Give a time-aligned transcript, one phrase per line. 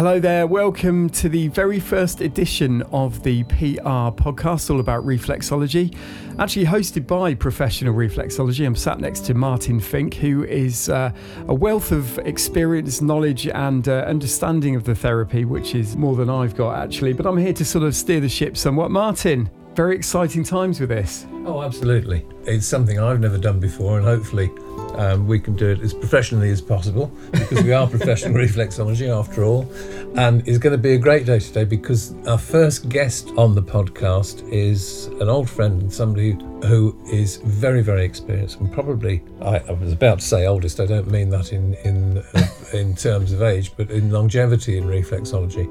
[0.00, 5.94] Hello there, welcome to the very first edition of the PR podcast, all about reflexology.
[6.38, 8.64] Actually, hosted by Professional Reflexology.
[8.64, 11.12] I'm sat next to Martin Fink, who is uh,
[11.48, 16.30] a wealth of experience, knowledge, and uh, understanding of the therapy, which is more than
[16.30, 17.12] I've got actually.
[17.12, 18.90] But I'm here to sort of steer the ship somewhat.
[18.90, 19.50] Martin,
[19.80, 21.24] very exciting times with this.
[21.46, 22.26] Oh, absolutely.
[22.44, 24.50] It's something I've never done before, and hopefully
[24.96, 29.42] um, we can do it as professionally as possible because we are professional reflexology after
[29.42, 29.72] all.
[30.16, 33.62] And it's going to be a great day today because our first guest on the
[33.62, 36.32] podcast is an old friend and somebody
[36.66, 40.84] who is very, very experienced and probably, I, I was about to say oldest, I
[40.84, 42.22] don't mean that in, in,
[42.74, 45.64] in terms of age, but in longevity in reflexology,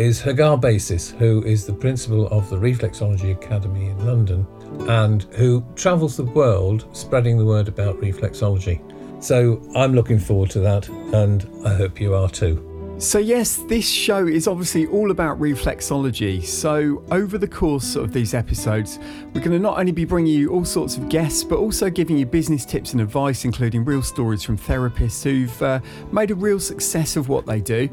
[0.00, 4.46] is Hagar Basis, who is the principal of the Reflexology Academy in London
[4.88, 8.80] and who travels the world spreading the word about reflexology.
[9.22, 12.69] So I'm looking forward to that, and I hope you are too.
[13.00, 16.44] So, yes, this show is obviously all about reflexology.
[16.44, 18.98] So, over the course of these episodes,
[19.32, 22.18] we're going to not only be bringing you all sorts of guests, but also giving
[22.18, 25.80] you business tips and advice, including real stories from therapists who've uh,
[26.12, 27.88] made a real success of what they do.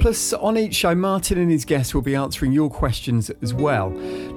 [0.00, 3.90] Plus, on each show, Martin and his guests will be answering your questions as well.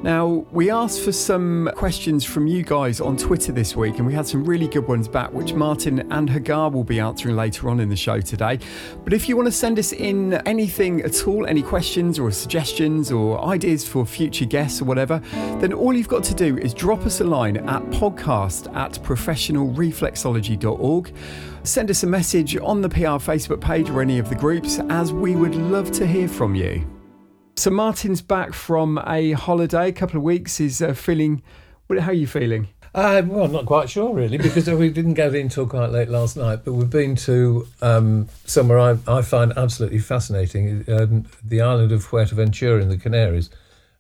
[0.04, 4.14] Now, we asked for some questions from you guys on Twitter this week, and we
[4.14, 7.80] had some really good ones back, which Martin and Hagar will be answering later on
[7.80, 8.60] in the show today.
[9.04, 12.30] But if you want to send us in, in anything at all, any questions or
[12.32, 15.20] suggestions or ideas for future guests or whatever,
[15.62, 21.14] then all you've got to do is drop us a line at podcast at professionalreflexology.org.
[21.64, 25.14] Send us a message on the PR Facebook page or any of the groups, as
[25.14, 26.86] we would love to hear from you.
[27.56, 30.60] So, Martin's back from a holiday, a couple of weeks.
[30.60, 31.42] Is uh, feeling.
[31.90, 32.68] How are you feeling?
[32.94, 36.36] Uh, well, not quite sure really, because we didn't get in until quite late last
[36.36, 36.62] night.
[36.66, 42.06] But we've been to um, somewhere I, I, find absolutely fascinating, um, the island of
[42.06, 43.50] Fuerteventura in the Canaries.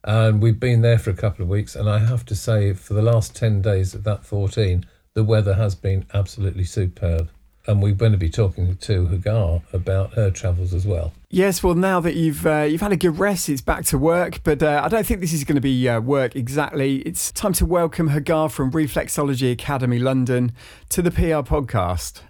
[0.04, 2.94] And we've been there for a couple of weeks, and I have to say, for
[2.94, 7.30] the last ten days of that fourteen, the weather has been absolutely superb
[7.68, 11.14] and we're going to be talking to Hagar about her travels as well.
[11.30, 14.42] Yes, well, now that you've uh, you've had a good rest, it's back to work.
[14.44, 16.98] But uh, I don't think this is going to be uh, work exactly.
[16.98, 20.52] It's time to welcome Hagar from Reflexology Academy London
[20.90, 22.22] to the PR podcast.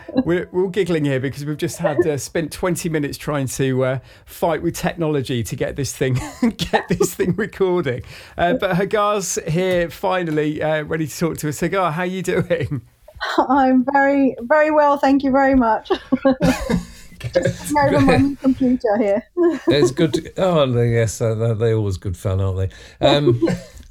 [0.24, 3.84] we're, we're all giggling here because we've just had uh, spent 20 minutes trying to
[3.84, 6.14] uh, fight with technology to get this thing
[6.56, 8.02] get this thing recording.
[8.36, 11.60] Uh, but Hagar's here finally, uh, ready to talk to us.
[11.60, 12.82] Hagar, how are you doing?
[13.38, 14.98] I'm very, very well.
[14.98, 15.90] Thank you very much.
[17.32, 19.22] Just over my computer here.
[19.68, 20.14] it's good.
[20.14, 23.06] To, oh, yes, uh, they're always good fun, aren't they?
[23.06, 23.40] Um,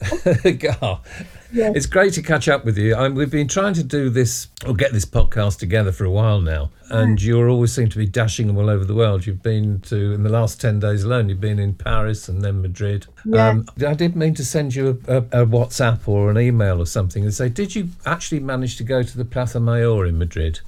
[1.51, 1.73] Yes.
[1.73, 2.97] it's great to catch up with you.
[3.13, 6.71] we've been trying to do this or get this podcast together for a while now,
[6.89, 9.25] and you always seem to be dashing all over the world.
[9.25, 11.29] You've been to in the last ten days alone.
[11.29, 13.07] You've been in Paris and then Madrid.
[13.23, 13.49] Yeah.
[13.49, 16.85] Um, I did mean to send you a, a, a, WhatsApp or an email or
[16.85, 20.59] something and say, did you actually manage to go to the Plaza Mayor in Madrid?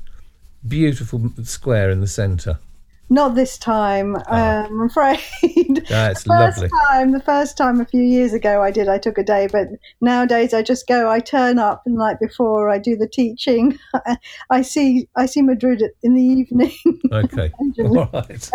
[0.66, 2.60] Beautiful square in the centre.
[3.10, 4.36] Not this time, oh.
[4.36, 5.20] um, I'm afraid.
[5.88, 6.70] That's the first lovely.
[6.88, 9.68] time, the first time a few years ago I did, I took a day, but
[10.02, 13.80] nowadays I just go, I turn up the night before I do the teaching,
[14.50, 16.72] I see, I see Madrid in the evening.
[17.12, 17.52] Okay.
[17.80, 18.52] All right.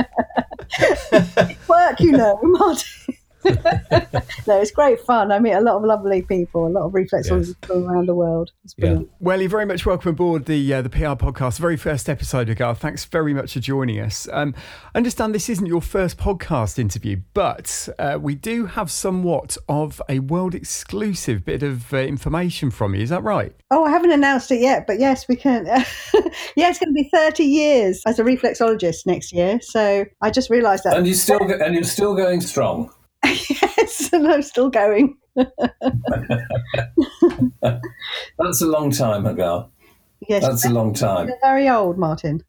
[1.68, 3.16] Work, you know, Martin.
[3.44, 5.32] No, it's great fun.
[5.32, 7.68] I meet a lot of lovely people, a lot of reflexologists yes.
[7.68, 8.52] from around the world.
[8.76, 9.00] Yeah.
[9.20, 12.74] Well, you're very much welcome aboard the uh, the PR podcast, very first episode, ago.
[12.74, 14.28] Thanks very much for joining us.
[14.32, 14.54] Um,
[14.94, 20.00] I understand this isn't your first podcast interview, but uh, we do have somewhat of
[20.08, 23.02] a world exclusive bit of uh, information from you.
[23.02, 23.54] Is that right?
[23.70, 25.66] Oh, I haven't announced it yet, but yes, we can.
[25.66, 25.82] yeah,
[26.68, 29.60] it's going to be 30 years as a reflexologist next year.
[29.62, 30.96] So I just realised that.
[30.96, 32.92] And you still and you're still going strong.
[33.24, 35.16] yes, and I'm still going.
[37.62, 39.68] That's a long time, Hagar.
[40.28, 41.26] Yes, that's a long time.
[41.26, 42.44] You're very old, Martin.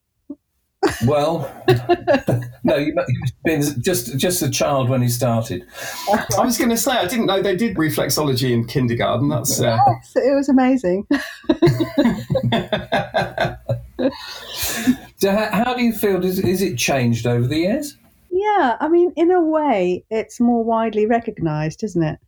[1.06, 1.50] Well,
[2.64, 2.96] no, you've
[3.44, 5.66] been just just a child when he started.
[6.38, 9.30] I was going to say I didn't know they did reflexology in kindergarten.
[9.30, 9.78] That's uh...
[9.88, 11.08] yes, it was amazing.
[15.18, 16.24] so, how do you feel?
[16.24, 17.98] Is, is it changed over the years?
[18.44, 22.20] Yeah, I mean, in a way, it's more widely recognised, isn't it?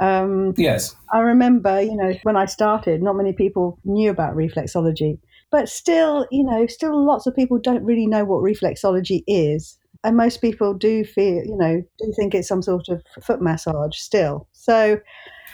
[0.00, 0.94] Um, yes.
[1.12, 5.18] I remember, you know, when I started, not many people knew about reflexology,
[5.50, 9.78] but still, you know, still lots of people don't really know what reflexology is.
[10.04, 13.96] And most people do feel, you know, do think it's some sort of foot massage
[13.96, 14.48] still.
[14.52, 14.98] So,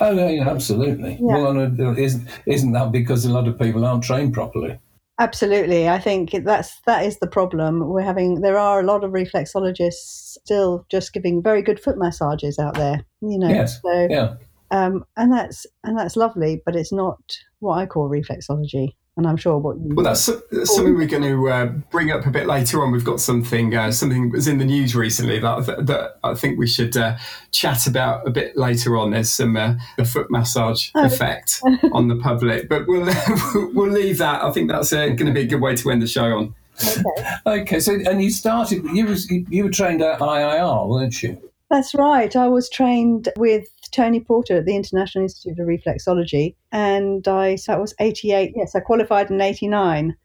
[0.00, 1.18] Oh no, yeah, absolutely.
[1.20, 1.38] Yeah.
[1.38, 4.78] Well, isn't isn't that because a lot of people aren't trained properly?
[5.20, 7.88] Absolutely, I think that's that is the problem.
[7.88, 12.58] We're having there are a lot of reflexologists still just giving very good foot massages
[12.58, 13.04] out there.
[13.20, 13.80] You know, Yes.
[13.82, 14.34] so Yeah.
[14.70, 17.18] um, and that's and that's lovely, but it's not
[17.58, 18.94] what I call reflexology.
[19.18, 22.24] And I'm sure what you Well, that's, that's something we're going to uh, bring up
[22.24, 22.92] a bit later on.
[22.92, 26.34] We've got something uh, something that was in the news recently that, that, that I
[26.34, 27.16] think we should uh,
[27.50, 29.10] chat about a bit later on.
[29.10, 31.04] There's some uh, the foot massage Oh.
[31.04, 31.60] effect
[31.92, 33.06] on the public, but we'll
[33.74, 34.42] we'll leave that.
[34.42, 36.54] I think that's uh, going to be a good way to end the show on.
[36.80, 37.28] okay.
[37.46, 37.80] Okay.
[37.80, 38.84] So, and you started.
[38.94, 41.40] You was you were trained at IIR, weren't you?
[41.70, 42.34] That's right.
[42.34, 47.74] I was trained with Tony Porter at the International Institute of Reflexology, and I so
[47.74, 48.52] I was 88.
[48.54, 50.16] Yes, I qualified in 89.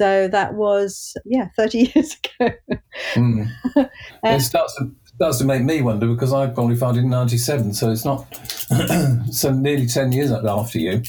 [0.00, 2.54] So that was yeah, 30 years ago.
[3.14, 3.48] Mm.
[3.76, 3.84] Uh,
[4.24, 8.04] it starts to, starts to make me wonder because I qualified in '97, so it's
[8.04, 8.26] not
[9.32, 11.02] so nearly ten years after you.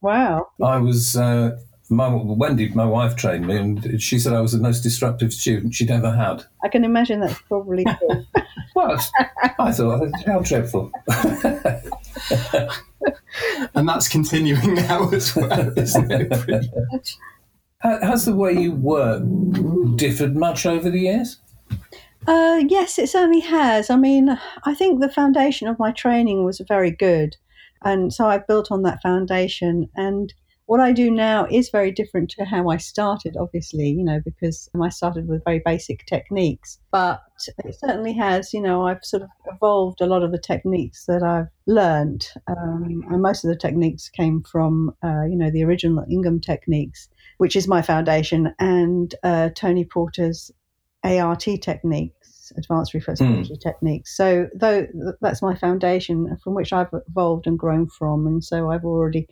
[0.00, 0.48] Wow.
[0.62, 1.16] I was.
[1.16, 1.58] Uh,
[1.92, 5.74] my, Wendy, my wife, trained me, and she said I was the most disruptive student
[5.74, 6.44] she'd ever had.
[6.64, 8.26] I can imagine that's probably true.
[8.74, 8.98] Well,
[9.58, 10.90] I thought, how dreadful.
[13.74, 16.30] And that's continuing now as well, isn't it?
[16.30, 17.16] Pretty much.
[17.82, 19.22] Ha- Has the way you work
[19.96, 21.38] differed much over the years?
[22.26, 23.90] Uh, yes, it certainly has.
[23.90, 27.36] I mean, I think the foundation of my training was very good.
[27.84, 29.88] And so I've built on that foundation.
[29.96, 30.32] And
[30.66, 34.68] what I do now is very different to how I started, obviously, you know, because
[34.80, 36.78] I started with very basic techniques.
[36.90, 37.22] But
[37.64, 41.22] it certainly has, you know, I've sort of evolved a lot of the techniques that
[41.22, 42.28] I've learned.
[42.46, 47.08] Um, and most of the techniques came from, uh, you know, the original Ingham techniques,
[47.38, 50.50] which is my foundation, and uh, Tony Porter's
[51.04, 54.16] ART techniques, advanced reflexology techniques.
[54.16, 54.86] So, though
[55.20, 59.26] that's my foundation from which I've evolved and grown from, and so I've already,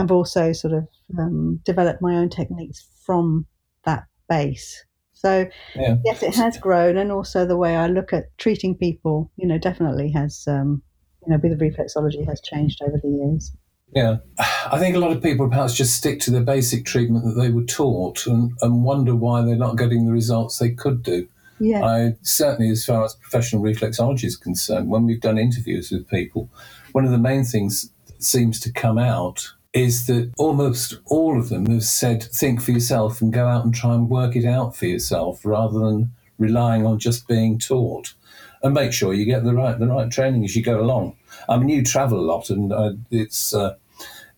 [0.00, 0.88] I've also sort of
[1.18, 3.46] um, developed my own techniques from
[3.84, 4.84] that base.
[5.12, 5.96] So, Yeah.
[6.04, 9.58] yes, it has grown, and also the way I look at treating people, you know,
[9.58, 10.82] definitely has, um,
[11.26, 13.52] you know, with the reflexology has changed over the years.
[13.94, 14.18] Yeah.
[14.38, 17.50] I think a lot of people perhaps just stick to the basic treatment that they
[17.50, 21.28] were taught and, and wonder why they're not getting the results they could do.
[21.58, 26.08] Yeah, I certainly, as far as professional reflexology is concerned, when we've done interviews with
[26.08, 26.48] people,
[26.92, 31.48] one of the main things that seems to come out is that almost all of
[31.48, 34.74] them have said, think for yourself and go out and try and work it out
[34.76, 38.14] for yourself rather than relying on just being taught.
[38.62, 41.16] And make sure you get the right the right training as you go along.
[41.48, 43.76] I mean, you travel a lot, and uh, it's uh,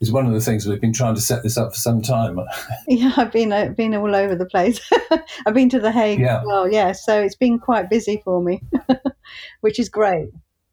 [0.01, 2.39] it's one of the things we've been trying to set this up for some time.
[2.87, 4.81] yeah, I've been uh, been all over the place.
[5.47, 6.39] I've been to the Hague Yeah.
[6.41, 6.93] as well, yeah.
[6.93, 8.63] So it's been quite busy for me,
[9.61, 10.29] which is great.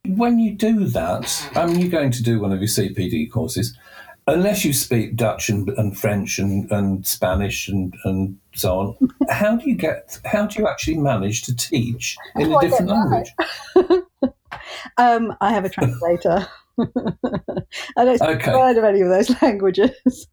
[0.05, 3.75] when you do that, I mean, you're going to do one of your CPD courses,
[4.33, 9.09] unless you speak Dutch and, and French and, and Spanish and, and so on.
[9.29, 10.19] how do you get?
[10.25, 13.33] How do you actually manage to teach in How a different language?
[14.97, 16.47] Um, I have a translator.
[16.79, 18.51] I don't speak Okay.
[18.51, 20.27] a word of any of those languages.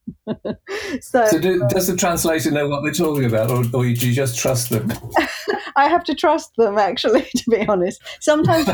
[1.01, 4.13] so So, do, does the translator know what they're talking about, or, or do you
[4.13, 4.91] just trust them?
[5.77, 8.01] I have to trust them, actually, to be honest.
[8.21, 8.69] Sometimes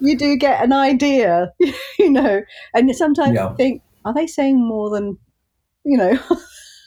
[0.00, 1.52] you do get an idea,
[1.98, 2.42] you know,
[2.74, 3.50] and sometimes Yeah.
[3.50, 5.18] you think, are they saying more than,
[5.84, 6.18] you know,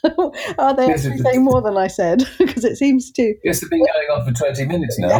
[0.60, 2.24] are they Yes, saying more than I said?
[2.38, 3.34] because it seems to.
[3.44, 5.18] Yes, they've been going on for 20 minutes now.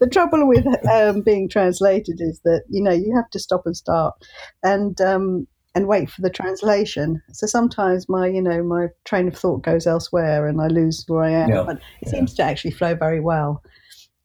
[0.00, 3.76] The trouble with um, being translated is that you know you have to stop and
[3.76, 4.14] start,
[4.62, 7.22] and um, and wait for the translation.
[7.32, 11.22] So sometimes my you know my train of thought goes elsewhere, and I lose where
[11.24, 11.50] I am.
[11.50, 12.10] Yeah, But it yeah.
[12.10, 13.62] seems to actually flow very well,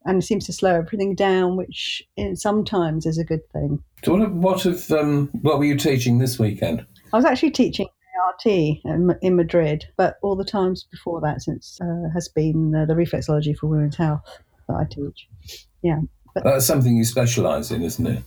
[0.06, 2.04] and it seems to slow everything down, which
[2.36, 3.82] sometimes is a good thing.
[4.04, 6.86] so what, what, of, um, what were you teaching this weekend?
[7.12, 7.88] I was actually teaching
[8.26, 12.86] ART in, in Madrid, but all the times before that, since uh, has been uh,
[12.86, 14.22] the reflexology for women's health
[14.68, 15.28] that I teach.
[15.82, 16.00] Yeah.
[16.36, 18.24] That's something you specialise in, isn't it?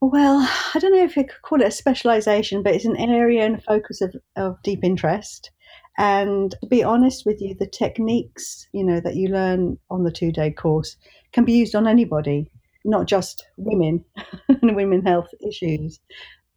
[0.00, 3.46] Well, I don't know if you could call it a specialization, but it's an area
[3.46, 5.50] and focus of, of deep interest.
[5.96, 10.10] And to be honest with you, the techniques, you know, that you learn on the
[10.10, 10.96] two day course
[11.32, 12.50] can be used on anybody,
[12.84, 14.04] not just women
[14.48, 16.00] and women health issues.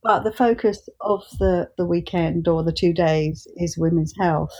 [0.03, 4.55] But the focus of the, the weekend or the two days is women's health.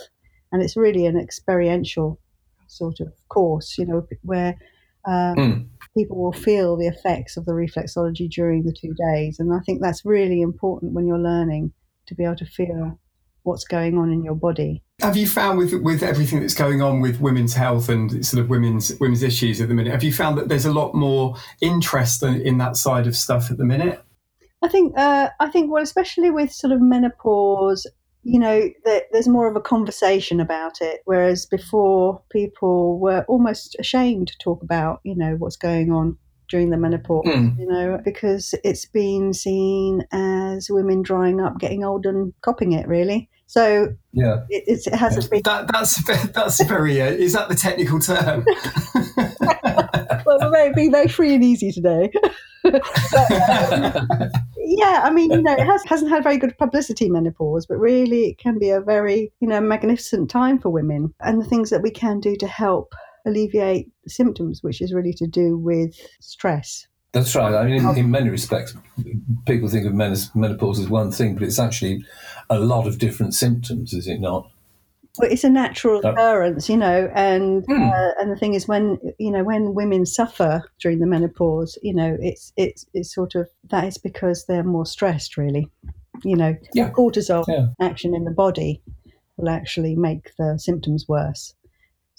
[0.52, 2.20] And it's really an experiential
[2.68, 4.56] sort of course, you know, where
[5.06, 5.68] um, Mm.
[5.96, 9.40] people will feel the effects of the reflexology during the two days.
[9.40, 11.72] And I think that's really important when you're learning
[12.06, 12.98] to be able to feel
[13.48, 14.82] what's going on in your body.
[15.00, 18.50] Have you found with with everything that's going on with women's health and sort of
[18.50, 22.22] women's women's issues at the minute, have you found that there's a lot more interest
[22.22, 24.02] in, in that side of stuff at the minute?
[24.60, 27.86] I think, uh, I think, well, especially with sort of menopause,
[28.24, 33.76] you know, that there's more of a conversation about it, whereas before people were almost
[33.78, 37.58] ashamed to talk about, you know, what's going on during the menopause, Mm.
[37.58, 42.86] you know, because it's been seen as women drying up, getting old, and copping it,
[42.88, 43.28] really.
[43.46, 44.40] So Yeah.
[44.50, 45.42] it, it's, it hasn't been.
[45.44, 46.02] That, that's
[46.32, 47.00] that's very.
[47.00, 48.44] Uh, is that the technical term?
[50.26, 52.10] Well, we're being very free and easy today.
[52.64, 52.82] But,
[53.72, 54.08] um,
[54.58, 58.26] yeah, I mean, you know, it has, hasn't had very good publicity, menopause, but really
[58.26, 61.14] it can be a very, you know, magnificent time for women.
[61.20, 62.92] And the things that we can do to help
[63.28, 66.86] alleviate symptoms, which is really to do with stress.
[67.12, 67.54] That's right.
[67.54, 68.74] I mean, in, in many respects,
[69.46, 72.04] people think of menopause as one thing, but it's actually
[72.50, 74.50] a lot of different symptoms, is it not?
[75.18, 77.82] Well, it's a natural Uh, occurrence, you know, and Hmm.
[77.82, 81.94] uh, and the thing is, when you know when women suffer during the menopause, you
[81.94, 85.68] know, it's it's it's sort of that is because they're more stressed, really.
[86.24, 86.90] You know, Yeah.
[86.90, 87.68] cortisol Yeah.
[87.80, 88.82] action in the body
[89.36, 91.54] will actually make the symptoms worse.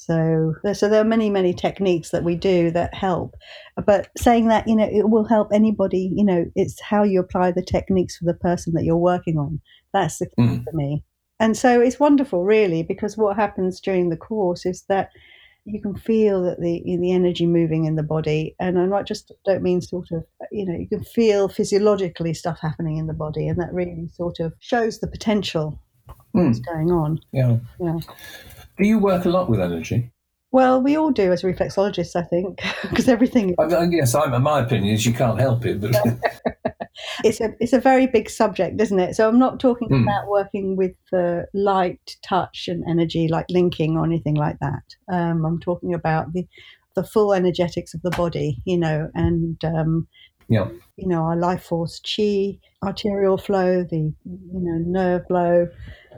[0.09, 3.35] So, so there are many, many techniques that we do that help.
[3.85, 6.11] But saying that, you know, it will help anybody.
[6.15, 9.61] You know, it's how you apply the techniques for the person that you're working on.
[9.93, 10.63] That's the key Mm.
[10.63, 11.03] for me.
[11.39, 15.09] And so it's wonderful, really, because what happens during the course is that
[15.65, 19.31] you can feel that the the energy moving in the body, and I not just
[19.45, 23.47] don't mean sort of, you know, you can feel physiologically stuff happening in the body,
[23.47, 25.79] and that really sort of shows the potential
[26.33, 26.45] Hmm.
[26.45, 27.19] that's going on.
[27.31, 27.57] Yeah.
[27.79, 27.99] Yeah.
[28.79, 30.11] Do you work a lot with energy?
[30.51, 33.55] Well, we all do as reflexologists, I think, because everything
[33.91, 35.91] guess I'm, my opinion is you can't help it, but
[37.23, 39.15] it's a it's a very big subject, isn't it?
[39.15, 40.03] So I'm not talking Hmm.
[40.03, 44.83] about working with the light, touch, and energy like linking or anything like that.
[45.11, 46.47] Um, I'm talking about the
[46.95, 50.07] the full energetics of the body, you know, and um,
[50.49, 50.67] yeah.
[50.97, 55.67] you know our life force, chi, arterial flow, the you know nerve flow,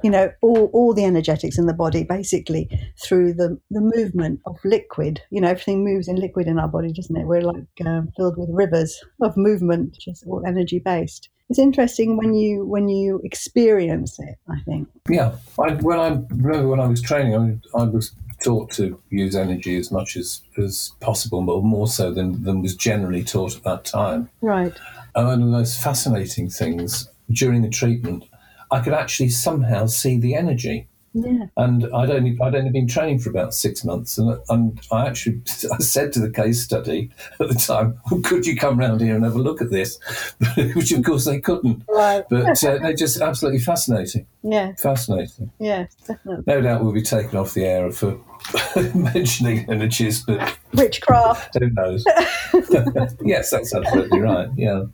[0.04, 2.70] you know all all the energetics in the body basically
[3.02, 5.22] through the the movement of liquid.
[5.30, 7.28] You know everything moves in liquid in our body, doesn't it?
[7.28, 11.30] We're like um, filled with rivers of movement, which is all energy based.
[11.50, 14.36] It's interesting when you when you experience it.
[14.50, 14.88] I think.
[15.10, 17.36] Yeah, I, when I remember when I was training,
[17.76, 22.12] I, I was taught to use energy as much as, as possible, but more so
[22.12, 24.30] than, than was generally taught at that time.
[24.42, 24.74] Right.
[25.16, 28.24] And one of the most fascinating things during the treatment,
[28.72, 30.88] I could actually somehow see the energy.
[31.14, 31.48] Yeah.
[31.58, 35.42] And I'd only I'd only been training for about six months, and, and I actually
[35.74, 39.16] I said to the case study at the time, well, "Could you come round here
[39.16, 40.00] and have a look at this?"
[40.74, 41.84] Which of course they couldn't.
[41.90, 42.24] Right.
[42.30, 44.72] But uh, they're just absolutely fascinating, Yeah.
[44.78, 45.52] fascinating.
[45.60, 45.88] Yeah.
[46.08, 46.46] Definitely.
[46.48, 48.18] No doubt we'll be taken off the air for
[48.96, 51.56] mentioning energies, but Witchcraft.
[51.60, 52.06] who knows?
[53.24, 54.50] yes, that's absolutely right.
[54.56, 54.86] Yeah.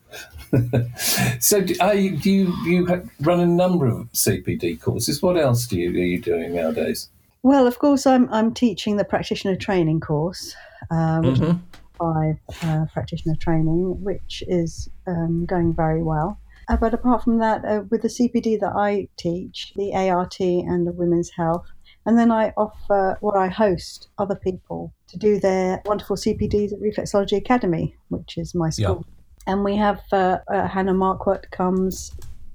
[1.39, 5.22] so, do, are you, do you you run a number of CPD courses?
[5.22, 7.10] What else do you are you doing nowadays?
[7.44, 10.56] Well, of course, I'm I'm teaching the practitioner training course,
[10.89, 11.56] um, which is
[11.98, 16.39] five uh, practitioner training, which is um, going very well.
[16.70, 20.86] Uh, but apart from that, uh, with the CPD that I teach, the ART and
[20.86, 21.66] the women's health,
[22.08, 26.80] and then I offer or I host other people to do their wonderful CPDs at
[26.80, 29.06] Reflexology Academy, which is my school.
[29.46, 32.14] And we have uh, uh, Hanne Marquardt comes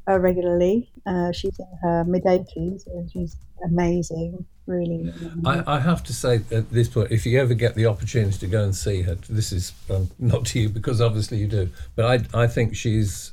[0.09, 0.91] uh, regularly.
[1.07, 5.13] Uh, she's in her mid 80s and she's amazing, really.
[5.45, 8.47] I, I have to say at this point, if you ever get the opportunity to
[8.47, 12.07] go and see her, this is um, not to you because obviously you do, but
[12.35, 13.33] I, I think she's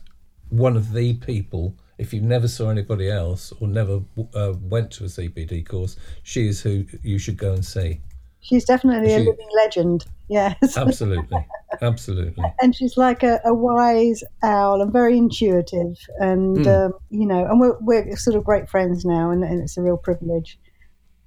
[0.49, 1.75] one of the people.
[1.99, 4.01] If you never saw anybody else or never
[4.33, 7.99] uh, went to a CPD course, she is who you should go and see.
[8.41, 10.77] She's definitely a living legend, yes.
[10.77, 11.45] Absolutely,
[11.81, 12.43] absolutely.
[12.61, 16.67] and she's like a, a wise owl and very intuitive and Hmm.
[16.67, 19.81] um, you know and we're, we're sort of great friends now and, and it's a
[19.81, 20.57] real privilege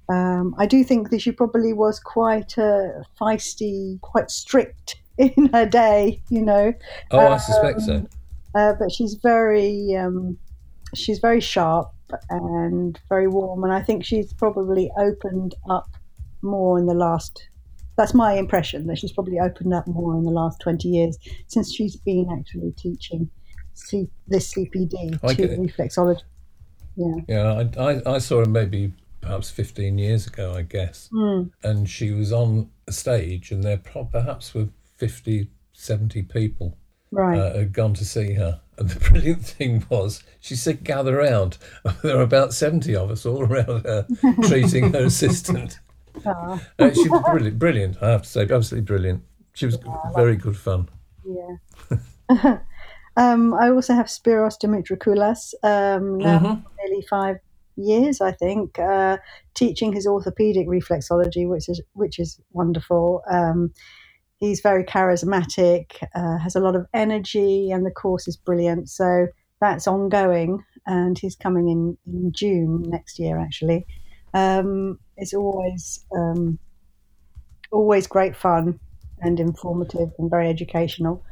[0.09, 2.89] um, i do think that she probably was quite uh,
[3.21, 6.73] feisty quite strict in her day you know
[7.11, 7.95] Oh, I suspect so.
[7.97, 8.07] Um,
[8.55, 10.37] uh, but she's very um,
[10.95, 11.91] she's very sharp
[12.29, 15.87] and very warm and i think she's probably opened up
[16.41, 17.47] more in the last
[17.95, 21.73] that's my impression that she's probably opened up more in the last 20 years since
[21.73, 23.29] she's been actually teaching
[23.73, 26.21] C- this cpd I to reflexology
[26.95, 31.09] yeah Yeah, I, I, I saw her maybe perhaps 15 years ago, I guess.
[31.11, 31.51] Mm.
[31.63, 36.77] And she was on a stage, and there perhaps were 50, 70 people
[37.11, 38.61] right uh, had gone to see her.
[38.77, 41.57] And the brilliant thing was, she said, gather round.
[42.03, 44.07] There were about 70 of us all around her,
[44.43, 45.79] treating her assistant.
[46.25, 49.23] Ah, Uh, she was brilliant, brilliant, I have to say, absolutely brilliant.
[49.53, 49.77] She was
[50.15, 50.89] very good fun.
[51.25, 51.57] yeah
[53.17, 56.63] um, i also have spiros dimitrakoulas um, now Mhm.
[56.79, 57.37] nearly five
[57.75, 59.17] years, I think, uh,
[59.55, 63.23] teaching his orthopedic reflexology, which is which is wonderful.
[63.29, 63.73] Um,
[64.39, 65.85] he's very charismatic,
[66.15, 68.89] uh, has a lot of energy, and the course is brilliant.
[68.89, 69.27] So
[69.61, 73.37] that's ongoing, and he's coming in in June next year.
[73.39, 73.85] Actually,
[74.33, 76.59] um, it's always um,
[77.71, 78.79] always great fun
[79.21, 81.23] and informative and very educational.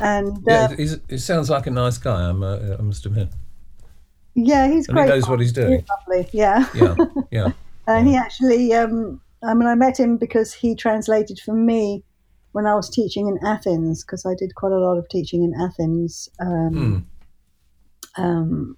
[0.00, 2.28] And Yeah, uh, he's, he sounds like a nice guy.
[2.28, 3.28] I'm, uh, I must admit.
[4.34, 5.08] yeah, he's And he great.
[5.14, 5.80] knows what he's doing.
[5.80, 6.28] He's lovely.
[6.32, 6.66] Yeah.
[6.74, 6.94] Yeah,
[7.30, 7.52] yeah.
[7.86, 12.02] And he actually, um, I mean, I met him because he translated for me
[12.52, 15.60] when I was teaching in Athens, because I did quite a lot of teaching in
[15.60, 16.28] Athens.
[16.40, 17.06] Um,
[18.16, 18.76] um,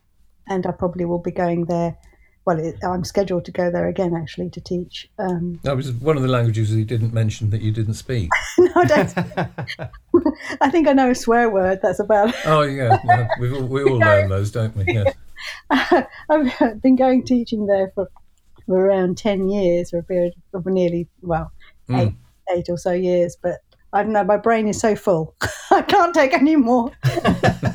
[0.48, 1.96] and I probably will be going there.
[2.46, 5.10] Well, it, I'm scheduled to go there again, actually, to teach.
[5.18, 8.30] Um, That was one of the languages he didn't mention that you didn't speak.
[8.58, 9.14] no, I don't.
[10.60, 11.80] I think I know a swear word.
[11.82, 12.32] That's about.
[12.44, 13.28] Oh yeah, yeah.
[13.40, 14.84] We've all, we all learn those, don't we?
[14.86, 15.14] Yes.
[15.70, 18.08] I've been going teaching there for,
[18.66, 21.50] for around 10 years, or a period of nearly, well,
[21.88, 22.00] Mm.
[22.00, 22.12] eight,
[22.56, 23.36] eight or so years.
[23.40, 23.60] But
[23.92, 25.34] I don't know, my brain is so full.
[25.70, 26.90] I can't take any more.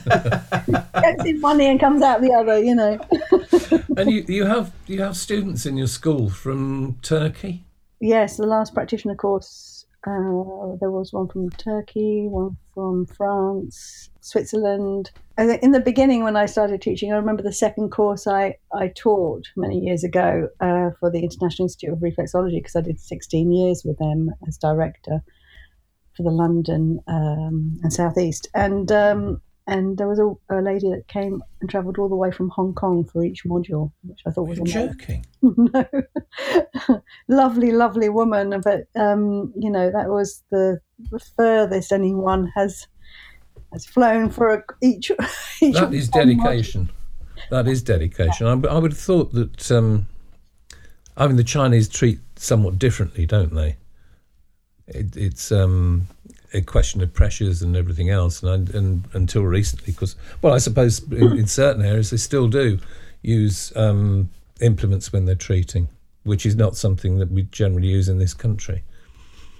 [0.09, 2.99] Gets in one ear and comes out the other, you know.
[3.97, 7.65] And you, you have you have students in your school from Turkey.
[7.99, 15.11] Yes, the last practitioner course, uh, there was one from Turkey, one from France, Switzerland.
[15.41, 19.47] In the beginning, when I started teaching, I remember the second course I, I taught
[19.55, 23.83] many years ago uh, for the International Institute of Reflexology, because I did 16 years
[23.83, 25.21] with them as director
[26.15, 28.49] for the London um, and Southeast.
[28.53, 32.31] And um, and there was a, a lady that came and travelled all the way
[32.31, 35.25] from Hong Kong for each module, which I thought was joking.
[35.41, 35.85] no,
[37.27, 38.59] lovely, lovely woman.
[38.61, 40.79] But um, you know, that was the,
[41.11, 42.87] the furthest anyone has
[43.71, 45.11] has flown for a, each.
[45.61, 46.89] each That is dedication.
[47.49, 48.47] That is dedication.
[48.47, 49.71] I, I would have thought that.
[49.71, 50.07] Um,
[51.17, 53.75] I mean, the Chinese treat somewhat differently, don't they?
[54.87, 56.07] It, it's um,
[56.53, 60.57] a question of pressures and everything else, and, I, and until recently, because well, I
[60.57, 62.79] suppose in, in certain areas they still do
[63.21, 64.29] use um,
[64.61, 65.87] implements when they're treating,
[66.23, 68.83] which is not something that we generally use in this country.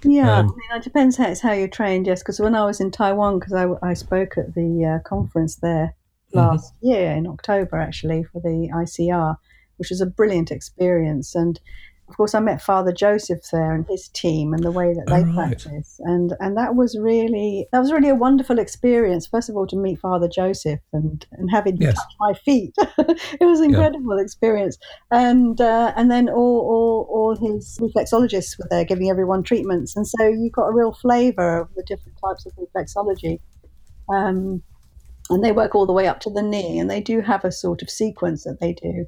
[0.04, 2.06] Yeah, Um, I mean, it depends how it's how you're trained.
[2.06, 5.56] Yes, because when I was in Taiwan, because I, I spoke at the uh, conference
[5.56, 5.94] there
[6.34, 9.36] last year in October, actually for the ICR,
[9.76, 11.34] which was a brilliant experience.
[11.34, 11.60] And
[12.12, 15.22] of course, I met Father Joseph there and his team and the way that they
[15.22, 15.58] Oh, right.
[15.58, 19.26] practice, and and that was really that was really a wonderful experience.
[19.26, 21.94] First of all, to meet Father Joseph and and have him Yes.
[21.94, 24.76] touch my feet, it was an incredible experience
[25.10, 26.36] and uh, and then all,
[26.70, 30.92] all all his reflexologists were there giving everyone treatments, and so you got a real
[30.92, 33.38] flavour of the different types of reflexology.
[34.12, 34.62] Um,
[35.30, 37.52] and they work all the way up to the knee, and they do have a
[37.52, 39.06] sort of sequence that they do.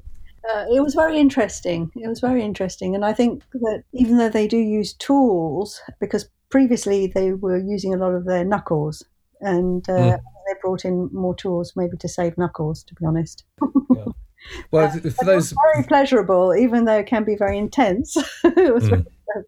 [0.53, 1.91] Uh, it was very interesting.
[1.95, 6.29] It was very interesting, and I think that even though they do use tools, because
[6.49, 9.03] previously they were using a lot of their knuckles,
[9.41, 10.19] and uh, Mm.
[10.47, 12.83] they brought in more tools maybe to save knuckles.
[12.83, 13.43] To be honest.
[14.71, 17.57] Well, th- for But it was those, very pleasurable, even though it can be very
[17.57, 18.15] intense.
[18.43, 18.89] it was Mm.
[18.89, 19.05] very
[19.35, 19.41] uh,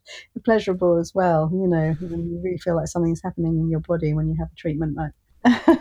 [0.44, 1.52] pleasurable as well.
[1.54, 4.48] You know, when you really feel like something's happening in your body when you have
[4.52, 5.12] a treatment like.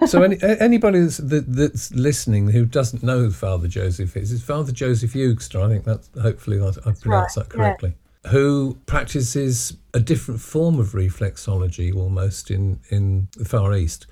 [0.07, 4.43] So any, anybody that's, that, that's listening who doesn't know who Father Joseph is, is
[4.43, 5.65] Father Joseph Eugster.
[5.65, 7.57] I think that's hopefully I, I pronounced right, that yeah.
[7.57, 7.95] correctly.
[8.29, 14.07] Who practices a different form of reflexology almost in in the Far East,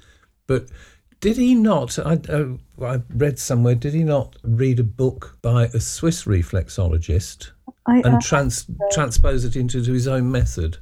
[0.47, 0.69] but
[1.25, 1.99] did he not?
[1.99, 2.49] I, uh,
[2.83, 3.75] I read somewhere.
[3.75, 7.51] Did he not read a book by a Swiss reflexologist
[7.87, 10.77] I, and uh, trans, transpose it into his own method?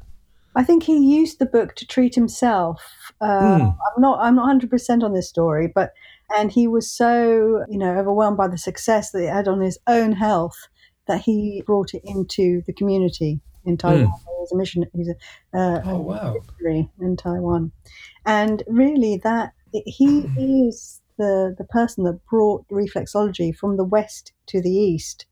[0.56, 2.82] I think he used the book to treat himself.
[3.22, 3.62] Uh, Hmm.
[3.62, 4.18] I'm not.
[4.20, 5.92] I'm not 100 percent on this story, but
[6.36, 9.78] and he was so you know overwhelmed by the success that it had on his
[9.86, 10.56] own health
[11.06, 14.00] that he brought it into the community in Taiwan.
[14.06, 14.84] He was a mission.
[14.94, 16.34] He's a, uh, Oh, wow.
[16.34, 17.70] missionary in Taiwan,
[18.26, 24.60] and really that he is the the person that brought reflexology from the west to
[24.60, 25.26] the east.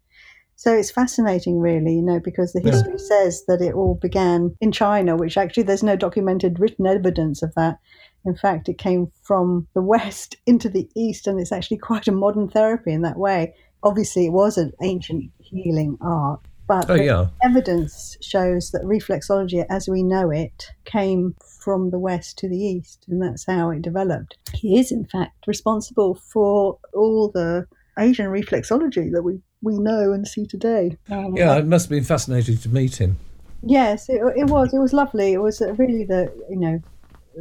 [0.61, 2.73] So it's fascinating, really, you know, because the Yeah.
[2.73, 7.43] history says that it all began in China, which actually there's no documented written evidence
[7.43, 7.79] of that.
[8.27, 12.13] In fact, it came from the west into the east, and it's actually quite a
[12.13, 13.55] modern therapy in that way.
[13.83, 19.89] Obviously, it was an ancient healing art, but Oh yeah, evidence shows that reflexology as
[19.89, 24.37] we know it came from the west to the east and that's how it developed
[24.53, 27.67] he is in fact responsible for all the
[27.99, 31.57] asian reflexology that we we know and see today Um, yeah.
[31.57, 33.17] It must have been fascinating to meet him.
[33.63, 36.81] yes it, it was it was lovely it was uh, really the you know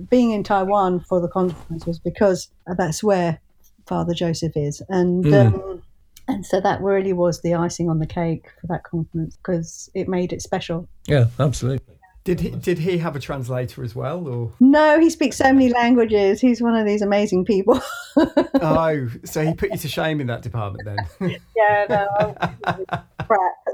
[0.10, 3.39] being in taiwan for the conference was because that's where
[3.88, 5.53] father joseph is and Mm.
[5.53, 5.82] um,
[6.27, 10.08] And so that really was the icing on the cake for that conference because it
[10.08, 10.88] made it special.
[11.08, 11.95] Yeah, absolutely.
[12.30, 15.74] Did he did he have a translator as well, or No, he speaks so many
[15.74, 16.39] languages.
[16.39, 17.82] He's one of these amazing people.
[18.18, 21.39] oh, so he put you to shame in that department then?
[21.58, 22.86] yeah, no, I'm
[23.26, 23.74] crap at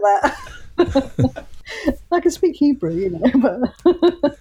[0.78, 1.46] that.
[2.14, 3.60] I can speak Hebrew, you know, but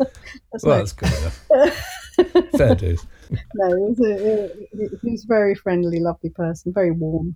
[0.53, 2.53] that's Well, no, that's good enough.
[2.57, 3.05] Fair dues.
[3.57, 4.51] no, he's a,
[5.03, 7.35] he's a very friendly, lovely person, very warm.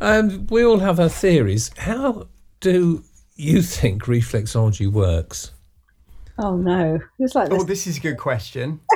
[0.00, 1.72] Um, we all have our theories.
[1.76, 2.28] How
[2.60, 3.02] do
[3.34, 5.54] you think reflexology works?
[6.38, 7.64] Oh no, it's like oh, this.
[7.64, 8.80] this is a good question.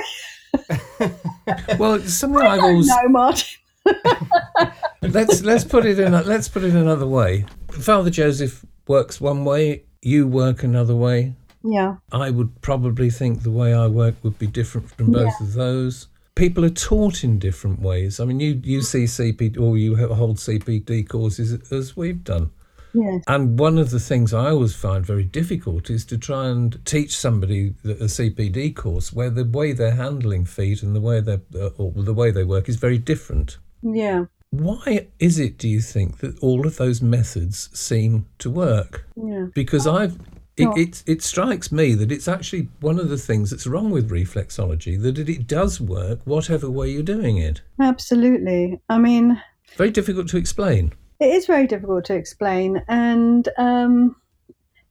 [1.77, 3.59] Well, it's something I've always no, Martin.
[5.01, 7.45] let's let's put it in a, let's put it another way.
[7.69, 11.33] Father Joseph works one way, you work another way.
[11.63, 15.53] Yeah, I would probably think the way I work would be different from both of
[15.53, 16.07] those.
[16.35, 18.19] People are taught in different ways.
[18.19, 22.51] I mean, you you see CPD or you hold CPD courses as we've done.
[22.93, 26.83] Yeah, And one of the things I always find very difficult is to try and
[26.85, 31.39] teach somebody a CPD course where the way they're handling feet and the way they
[31.55, 33.57] uh, or the way they work is very different.
[33.81, 39.07] yeah, Why is it, do you think, that all of those methods seem to work?
[39.15, 39.47] yeah.
[39.53, 40.19] Because I've
[40.55, 44.11] it, it, it strikes me that it's actually one of the things that's wrong with
[44.11, 47.61] reflexology that it, it does work whatever way you're doing it.
[47.81, 48.79] Absolutely.
[48.87, 49.41] I mean,
[49.77, 50.93] Very difficult to explain.
[51.19, 54.15] It is very difficult to explain, and um,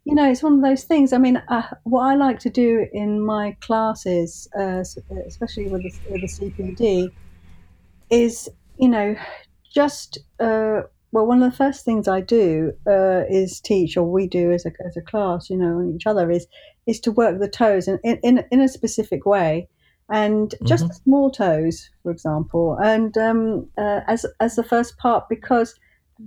[0.04, 1.12] you know, it's one of those things.
[1.12, 4.82] I mean, uh, what I like to do in my classes, uh,
[5.26, 7.10] especially with the, with the CPD,
[8.10, 9.14] is you know,
[9.72, 10.82] just uh,
[11.12, 14.64] well, one of the first things I do uh, is teach, or we do as
[14.66, 16.46] a as a class, you know, on each other is
[16.86, 19.68] is to work the toes in in, in, a specific way.
[20.10, 25.28] And just the small toes, for example, and um, uh, as as the first part,
[25.28, 25.74] because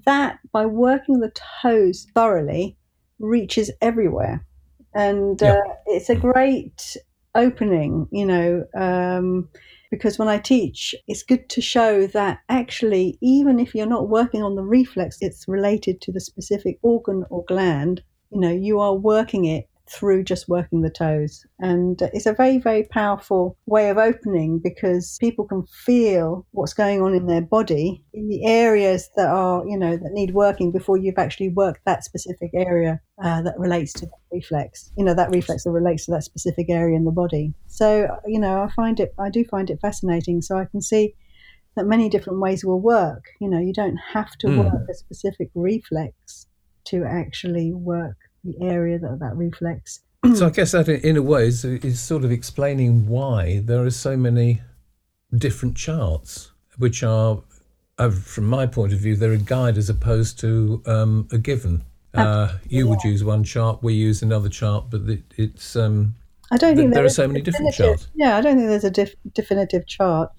[0.06, 1.32] that by working the
[1.62, 2.78] toes thoroughly
[3.20, 4.46] reaches everywhere
[4.94, 5.54] and Yeah.
[5.54, 6.98] uh, it's a great
[7.36, 9.48] opening you know um,
[9.92, 14.44] because when i teach it's good to show that actually even if you're not working
[14.44, 18.96] on the reflex it's related to the specific organ or gland you know you are
[18.96, 21.46] working it through just working the toes.
[21.60, 26.74] And uh, it's a very very powerful way of opening because people can feel what's
[26.74, 30.72] going on in their body in the areas that are you know that need working
[30.72, 34.92] before you've actually worked that specific area uh, that relates to that reflex.
[34.98, 37.54] You know that reflex that relates to that specific area in the body.
[37.68, 40.42] So you know i find it i do find it fascinating.
[40.42, 41.14] So i can see
[41.76, 43.24] that many different ways will work.
[43.40, 44.58] You know you don't have to Mm.
[44.64, 46.48] work a specific reflex
[46.86, 50.00] to actually work the area that that reflex
[50.36, 53.92] So I guess that, in a way, is, is sort of explaining why there are
[53.92, 54.62] so many
[55.38, 57.44] different charts, which are,
[58.00, 61.84] uh, from my point of view, they're a guide as opposed to um, a given.
[62.16, 66.16] Uh, you would use one chart, we use another chart, but it, it's um,
[66.50, 68.08] I don't think there are so many different charts.
[68.16, 70.32] Yeah, I don't think there's a def- definitive chart,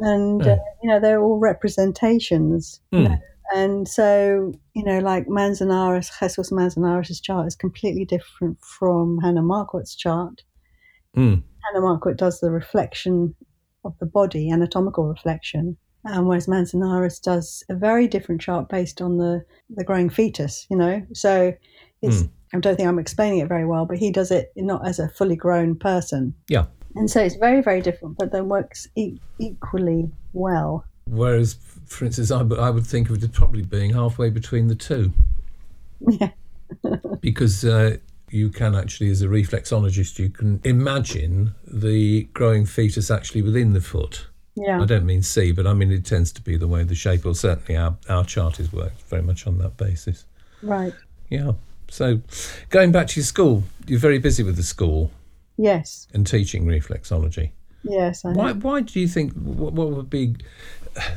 [0.00, 2.80] and uh, you know they're all representations.
[2.90, 3.04] you Hmm.
[3.04, 3.18] know.
[3.54, 9.96] And so you know, like Manzanares, Jesus Manzanares' chart is completely different from Hanne Marquardt's
[9.96, 10.42] chart.
[11.16, 13.34] mm, Hanne Marquardt does the reflection
[13.84, 19.18] of the body, anatomical reflection, um, whereas Manzanares does a very different chart based on
[19.18, 21.02] the, the growing fetus, you know.
[21.12, 21.52] So
[22.02, 24.98] it's, I don't think I'm explaining it very well, but he does it not as
[24.98, 26.34] a fully grown person.
[26.48, 26.66] yeah.
[26.96, 30.84] And so it's very, very different, but then works e- equally well.
[31.06, 34.68] Whereas, for instance, I, would- I would think of it as probably being halfway between
[34.68, 35.12] the two.
[36.08, 36.30] Yeah.
[37.20, 37.96] because uh,
[38.30, 43.80] you can actually, as a reflexologist, you can imagine the growing fetus actually within the
[43.80, 44.26] foot.
[44.54, 44.80] Yeah.
[44.80, 47.24] I don't mean see, but I mean it tends to be the way the shape,
[47.26, 50.24] or certainly our, our chart is worked very much on that basis.
[50.62, 50.92] Right.
[51.28, 51.52] Yeah.
[51.88, 52.20] So,
[52.68, 55.10] going back to your school, you're very busy with the school
[55.56, 56.06] Yes.
[56.14, 57.50] and teaching reflexology.
[57.82, 58.24] Yes.
[58.24, 60.36] I Why, why do you think, what, what would be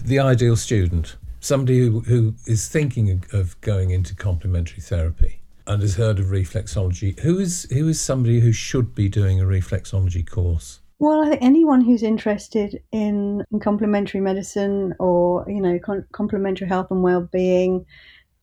[0.04, 1.16] the ideal student?
[1.40, 6.28] Somebody who, who is thinking of- of going into complementary therapy and has heard of
[6.28, 7.20] reflexology.
[7.20, 10.80] Who is, who is somebody who should be doing a reflexology course?
[11.00, 16.68] Well, I think anyone who's interested in, in complementary medicine or you know con- complementary
[16.68, 17.86] health and well-being,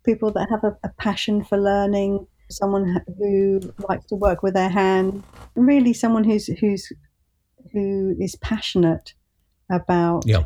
[0.05, 4.69] people that have a, a passion for learning, someone who likes to work with their
[4.69, 5.23] hand,
[5.55, 6.93] really someone who's who's
[7.73, 9.15] who is passionate
[9.71, 10.45] about Yeah.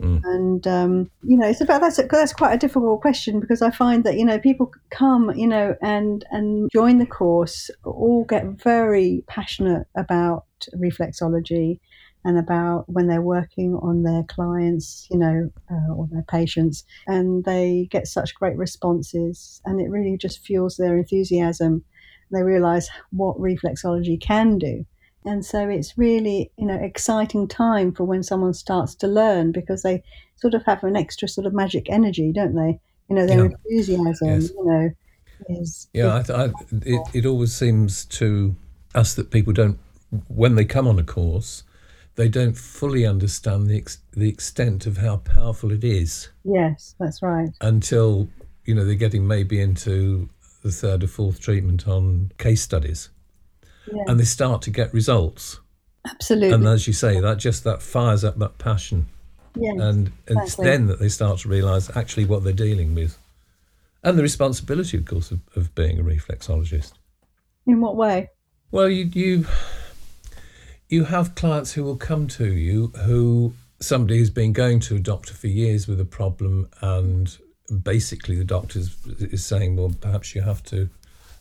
[0.00, 0.20] Mm.
[0.24, 4.04] and um, you know it's about that's that's quite a difficult question because I find
[4.04, 9.24] that you know people come you know and and join the course all get very
[9.26, 11.78] passionate about reflexology
[12.26, 17.44] and about when they're working on their clients, you know, uh, or their patients, and
[17.44, 21.84] they get such great responses, and it really just fuels their enthusiasm.
[22.32, 24.84] They realize what reflexology can do.
[25.26, 29.82] And so it's really, you know, exciting time for when someone starts to learn because
[29.82, 30.02] they
[30.36, 32.78] sort of have an extra sort of magic energy, don't they?
[33.08, 33.50] You know, their Yeah.
[33.50, 34.50] enthusiasm, Yes.
[34.50, 34.90] you know,
[35.48, 36.52] is Yeah, I, I,
[36.84, 38.54] it, it always seems to
[38.94, 39.78] us that people don't,
[40.28, 41.64] when they come on a course,
[42.14, 47.20] they don't fully understand the ex- the extent of how powerful it is yes, that's
[47.20, 47.50] right.
[47.60, 48.26] until
[48.64, 50.26] you know they're getting maybe into
[50.62, 53.10] the third or fourth treatment on case studies,
[53.92, 55.60] Yeah, and they start to get results.
[56.08, 56.52] absolutely.
[56.52, 59.06] And as you say, that just that fires up that passion,
[59.54, 59.76] yes.
[59.80, 60.64] and it's exactly.
[60.64, 63.18] then that they start to realise actually what they're dealing with,
[64.02, 66.92] and the responsibility, of course, of, of being a reflexologist.
[67.66, 68.30] In what way?
[68.70, 69.46] Well, you you
[70.88, 75.00] you have clients who will come to you who somebody has been going to a
[75.00, 77.36] doctor for years with a problem, and
[77.82, 78.80] basically the doctor
[79.20, 80.88] is saying, well, perhaps you have to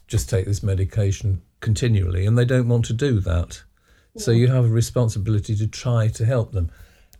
[0.07, 3.63] just take this medication continually, and they don't want to do that.
[4.17, 6.71] So you have a responsibility to try to help them.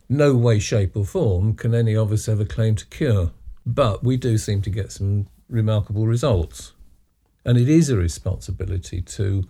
[0.08, 3.32] No way, shape, or form can any of us ever claim to cure,
[3.66, 6.72] but we do seem to get some remarkable results.
[7.44, 9.44] And it is a responsibility to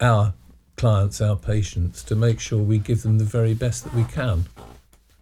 [0.00, 0.34] our
[0.76, 4.46] clients, our patients, to make sure we give them the very best that we can,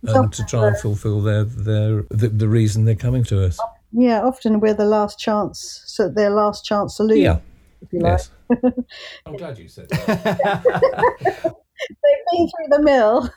[0.02, 3.58] and to try and fulfil their their the, the reason they're coming to us.
[3.92, 7.38] Yeah, often we're the last chance, so their last chance saloon, Yeah.
[7.82, 8.20] if you like.
[8.20, 8.30] Yes.
[9.26, 11.54] I'm glad you said that.
[11.88, 11.96] They've
[12.32, 13.30] been through the mill.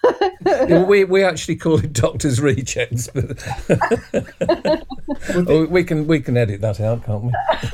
[0.45, 3.41] Yeah, we we actually call it doctors' rejects, but
[5.35, 7.31] Oh, we can we can edit that out, can't we?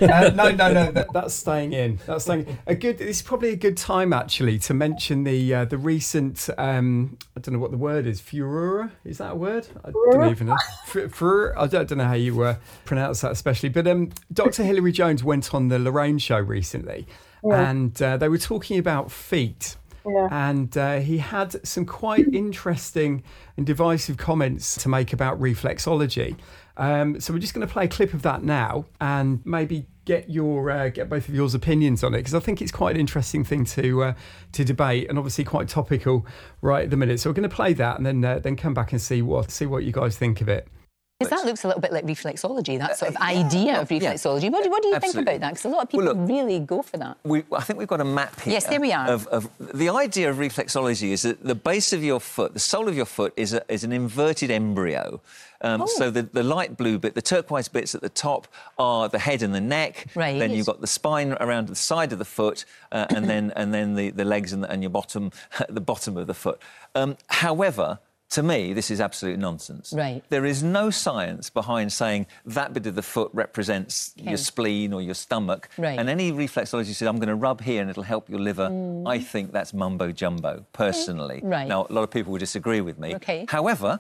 [0.08, 0.92] Uh, no, no, no.
[0.92, 2.00] That, that's staying in.
[2.06, 2.58] That's staying.
[2.68, 2.98] A good.
[2.98, 6.50] This is probably a good time actually to mention the uh, the recent.
[6.58, 8.22] Um, I don't know what the word is.
[8.22, 9.68] Furore is that a word?
[9.84, 10.58] I don't even know.
[10.86, 11.58] Fu- Furore.
[11.58, 12.56] I don't, don't know how you uh,
[12.86, 13.70] pronounce that especially.
[13.70, 14.64] But um, Dr.
[14.64, 17.08] Hilary Jones went on the Lorraine show recently,
[17.44, 19.76] and uh, they were talking about feet.
[20.06, 20.28] Yeah.
[20.32, 23.24] And uh, he had some quite interesting
[23.58, 26.36] and divisive comments to make about reflexology.
[26.78, 30.30] Um, so we're just going to play a clip of that now, and maybe get
[30.30, 33.00] your uh, get both of yours opinions on it because I think it's quite an
[33.00, 34.14] interesting thing to uh,
[34.54, 36.26] to debate and obviously quite topical
[36.62, 37.20] right at the minute.
[37.20, 39.52] So we're going to play that and then uh, then come back and see what
[39.52, 40.68] see what you guys think of it.
[41.20, 44.50] Because that looks a little bit like reflexology, that sort of idea of reflexology.
[44.50, 45.50] What, do- what do you think about that?
[45.50, 47.18] Because a lot of people Well, look- really go for that.
[47.26, 48.54] We, I think we've got a map here.
[48.54, 49.06] Yes, there we are.
[49.10, 52.88] Of, of the idea of reflexology is that the base of your foot, the sole
[52.88, 55.20] of your foot, is, a, is an inverted embryo.
[55.60, 55.88] Um, Oh.
[55.88, 59.44] So the, the light blue bit, the turquoise bits at the top, are the head
[59.44, 60.06] and the neck.
[60.16, 60.40] Right.
[60.40, 63.74] Then you've got the spine around the side of the foot, uh, and then and
[63.74, 65.32] then the, the legs and, the, and your bottom,
[65.70, 66.62] the bottom of the foot.
[66.96, 68.00] Um, however.
[68.32, 69.92] To me, this is absolute nonsense.
[69.92, 70.24] Right.
[70.30, 74.30] There is no science behind saying that bit of the foot represents Okay.
[74.30, 75.68] your spleen or your stomach.
[75.80, 75.98] Right.
[75.98, 78.70] And any reflexologist says, I'm going to rub here and it'll help your liver.
[78.70, 79.08] Mm.
[79.10, 81.40] I think that's mumbo jumbo, personally.
[81.44, 81.68] Right.
[81.68, 83.16] Now, a lot of people will disagree with me.
[83.16, 83.46] Okay.
[83.50, 84.00] However,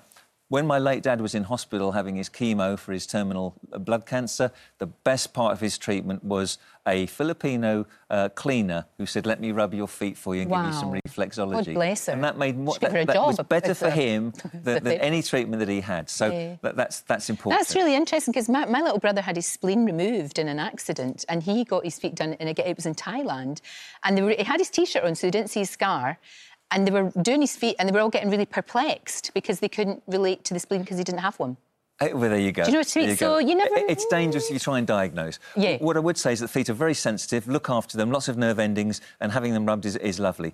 [0.49, 4.51] when my late dad was in hospital having his chemo for his terminal blood cancer,
[4.79, 6.57] the best part of his treatment was
[6.87, 10.65] a Filipino uh, cleaner who said, "Let me rub your feet for you and give
[10.65, 10.99] you some Wow.
[11.07, 12.13] reflexology." God bless her.
[12.13, 15.69] And that made more, that, that was better for him than, than any treatment that
[15.69, 16.09] he had.
[16.09, 16.55] So Yeah.
[16.63, 17.59] that, that's that's important.
[17.59, 21.25] That's really interesting because my, my little brother had his spleen removed in an accident
[21.29, 23.61] and he got his feet done, and it was in Thailand.
[24.03, 26.17] And they were, he had his t shirt on, so they didn't see his scar.
[26.71, 29.69] And they were doing his feet, and they were all getting really perplexed because they
[29.69, 31.57] couldn't relate to the spleen because he didn't have one.
[32.01, 32.63] Eh, Well, there you go.
[32.63, 33.07] Do you know what I mean?
[33.09, 33.39] There So go.
[33.39, 35.39] you never- It's dangerous if you try and diagnose.
[35.55, 35.77] Yeah.
[35.79, 37.47] What I would say is that feet are very sensitive.
[37.47, 38.11] Look after them.
[38.11, 40.53] Lots of nerve endings, and having them rubbed is, is lovely.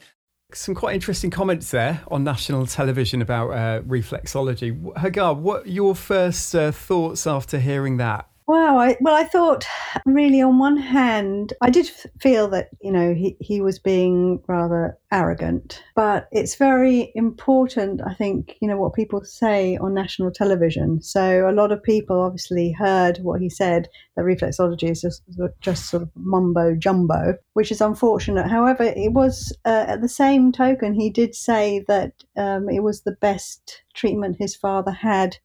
[0.53, 4.97] Some quite interesting comments there on national television about uh, reflexology.
[4.97, 8.27] Hagar, what your first uh, thoughts after hearing that?
[8.47, 8.77] Wow.
[8.77, 9.65] I, well, I thought
[10.05, 14.99] really, on one hand, I did feel that you know he, he was being rather
[15.11, 18.01] arrogant, but it's very important.
[18.05, 21.01] I think you know what people say on national television.
[21.01, 25.23] So a lot of people obviously heard what he said that reflexology is just,
[25.59, 28.47] just sort of mumbo jumbo, which is unfortunate.
[28.47, 33.01] However, it was uh, at the same token he did say that um, it was
[33.01, 35.37] the best treatment his father had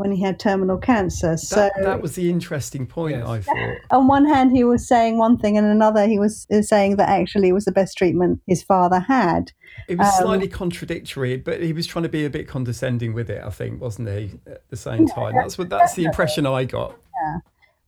[0.00, 1.36] when he had terminal cancer.
[1.36, 3.28] So That, that was the interesting point, Yes.
[3.28, 3.76] I thought.
[3.98, 7.08] on one hand he was saying one thing and another he was uh, saying that
[7.08, 9.52] actually it was the best treatment his father had
[9.86, 13.30] It was Um, slightly contradictory, but he was trying to be a bit condescending with
[13.30, 14.40] it, I think, wasn't he?
[14.46, 16.96] At the same time, that's what that's the impression I got.
[17.22, 17.38] Yeah.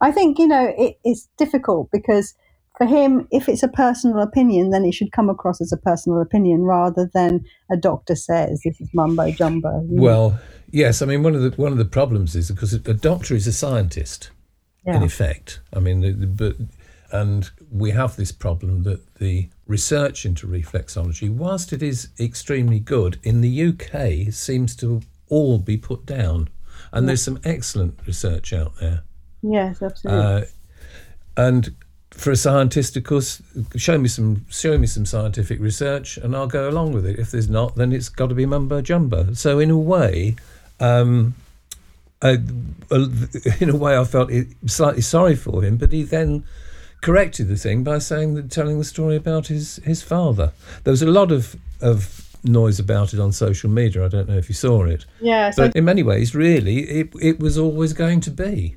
[0.01, 2.35] i think you know it, it's difficult because
[2.83, 6.21] for him, if it's a personal opinion, then it should come across as a personal
[6.21, 9.85] opinion rather than a doctor says this is mumbo jumbo.
[9.89, 10.03] you know?
[10.03, 10.41] Well,
[10.71, 11.01] yes.
[11.01, 13.53] I mean, one of the one of the problems is because a doctor is a
[13.53, 14.31] scientist,
[14.85, 15.61] in effect.
[15.73, 16.57] I mean, the, the, but
[17.13, 23.21] and we have this problem that the research into reflexology, whilst it is extremely good,
[23.23, 26.49] in the UK seems to all be put down.
[26.91, 29.05] And there's some excellent research out there.
[29.43, 30.21] yes, absolutely.
[30.21, 30.45] Uh,
[31.37, 31.75] and
[32.15, 33.43] for a scientist, of course,
[33.77, 37.19] show me some show me some scientific research, and I'll go along with it.
[37.19, 39.33] If there's not, then it's got to be mumbo jumbo.
[39.33, 40.37] So in a way,
[40.81, 41.35] um,
[42.21, 42.31] I,
[43.61, 44.31] in a way, I felt
[44.67, 46.45] slightly sorry for him, but he then
[47.01, 50.53] corrected the thing by saying that telling the story about his his father.
[50.85, 54.05] There was a lot of of noise about it on social media.
[54.05, 55.05] I don't know if you saw it.
[55.21, 58.77] yeah, so But in many ways, really, it, it was always going to be.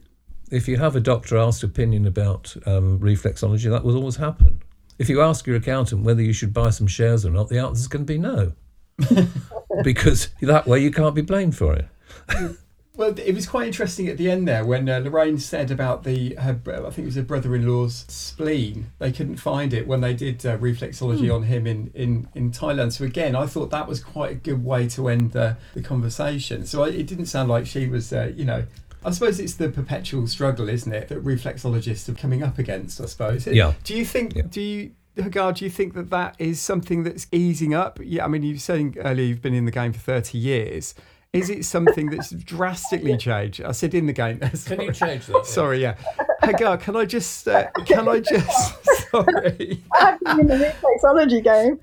[0.52, 4.62] If you have a doctor asked opinion about um, reflexology, that will always happen.
[4.98, 7.80] If you ask your accountant whether you should buy some shares or not, the answer
[7.80, 8.54] is going to be no.
[9.84, 11.88] because that way you can't be blamed for it.
[12.98, 16.36] Well, it was quite interesting at the end there when uh, Lorraine said about the
[16.36, 18.92] her, I think it was her brother-in-law's spleen.
[19.00, 22.94] They couldn't find it when they did uh, reflexology on him in, in, in Thailand.
[22.94, 26.66] So again, I thought that was quite a good way to end the, the conversation.
[26.66, 28.66] So I, it didn't sound like she was, uh, you know.
[29.06, 33.00] I suppose it's the perpetual struggle, isn't it, that reflexologists are coming up against.
[33.00, 33.46] I suppose.
[33.48, 33.74] Yeah.
[33.84, 34.36] Do you think?
[34.36, 34.44] Yeah.
[34.50, 34.92] Do you?
[35.16, 38.00] Hagar, do you think that that is something that's easing up?
[38.04, 40.94] Yeah, I mean, you were saying earlier you've been in the game for 30 years.
[41.32, 43.62] Is it something that's drastically changed?
[43.62, 44.40] I said in the game.
[44.66, 45.46] Can you change that?
[45.46, 45.96] Sorry, yeah.
[46.44, 49.82] Hagar, can I just, uh, can I just, sorry.
[49.94, 51.80] I've been in the reflexology game.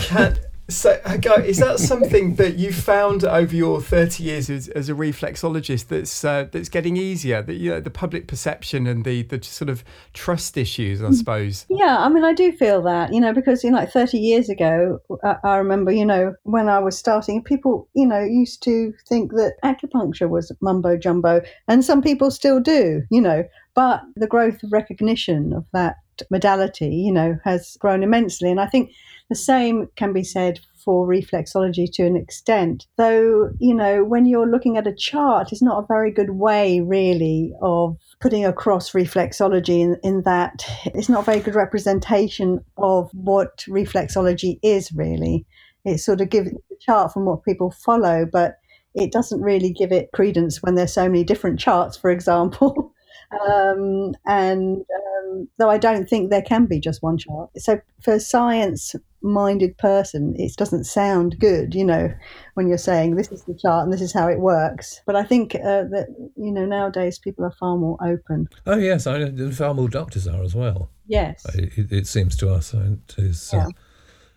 [0.00, 0.38] Can,
[0.70, 4.88] so, uh, Hagar, is that something that you found over your 30 years as, as
[4.88, 7.42] a reflexologist that's uh, that's getting easier?
[7.42, 11.14] That you know, the public perception and the, the sort of trust issues, I mm.
[11.14, 11.66] suppose.
[11.68, 14.48] Yeah, I mean, I do feel that, you know, because, you know, like 30 years
[14.48, 18.94] ago, I, I remember, you know, when I was starting, people, you know, used to
[19.08, 24.26] think that acupuncture was mumbo jumbo, and some people still do, you know, but the
[24.26, 25.96] growth of recognition of that
[26.30, 28.50] modality, you know, has grown immensely.
[28.50, 28.92] And I think
[29.30, 32.86] the same can be said for reflexology to an extent.
[32.96, 36.80] Though, you know, when you're looking at a chart, it's not a very good way,
[36.80, 43.08] really, of putting across reflexology in, in that it's not a very good representation of
[43.12, 45.46] what reflexology is, really.
[45.84, 48.56] It sort of gives a chart from what people follow, but
[48.94, 52.92] it doesn't really give it credence when there's so many different charts, for example.
[53.48, 54.84] Um, and
[55.30, 57.50] um, though I don't think there can be just one chart.
[57.56, 62.12] So for a science minded person, it doesn't sound good, you know,
[62.54, 65.00] when you're saying this is the chart and this is how it works.
[65.06, 68.48] But I think uh, that, you know, nowadays people are far more open.
[68.66, 70.90] Oh, yes, I far more doctors are as well.
[71.06, 71.44] Yes.
[71.54, 72.74] It, it seems to us.
[73.18, 73.66] It's, Yeah.
[73.66, 73.70] uh,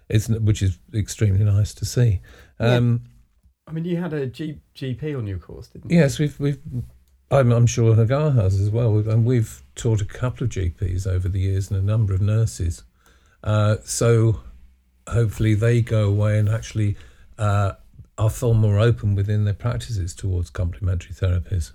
[0.10, 2.21] it's, which is extremely nice to see.
[2.60, 3.03] Um,
[3.67, 5.97] I mean, you had a G, GP on your course, didn't you?
[5.97, 6.60] Yes, we've we've.
[7.34, 11.28] I'm, I'm sure Hagar has as well, and we've taught a couple of GPs over
[11.28, 12.84] the years and a number of nurses.
[13.43, 14.41] Uh, so
[15.08, 16.96] hopefully they go away and actually
[17.39, 17.74] uh,
[18.19, 21.72] are far more open within their practices towards complementary therapies.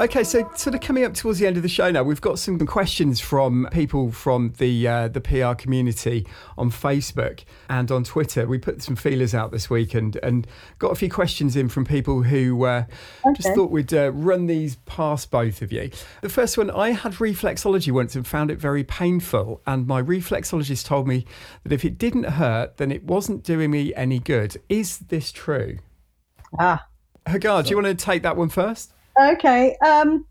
[0.00, 2.40] Okay, so sort of coming up towards the end of the show now, we've got
[2.40, 6.26] some questions from people from the uh, the PR community
[6.58, 8.46] on Facebook and on Twitter.
[8.46, 10.48] We put some feelers out this week and and
[10.80, 12.84] got a few questions in from people who uh,
[13.36, 15.90] just thought we'd uh, run these past both of you.
[16.22, 20.86] The first one, I had reflexology once and found it very painful, and my reflexologist
[20.86, 21.24] told me
[21.62, 24.56] that if it didn't hurt, then it wasn't doing me any good.
[24.68, 25.78] Is this true?
[26.58, 26.88] Ah.
[27.26, 28.93] Hagar, do you want to take that one first?
[29.20, 29.76] Okay.
[29.84, 30.26] Um,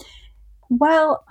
[0.70, 1.24] well,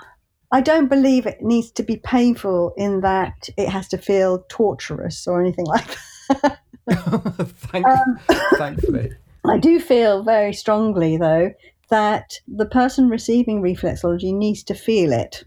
[0.52, 5.26] I don't believe it needs to be painful in that it has to feel torturous
[5.26, 5.96] or anything like
[6.28, 6.58] that.
[7.70, 7.86] Thank,
[8.56, 9.12] thankfully.
[9.46, 11.52] I do feel very strongly, though,
[11.88, 15.44] that the person receiving reflexology needs to feel it.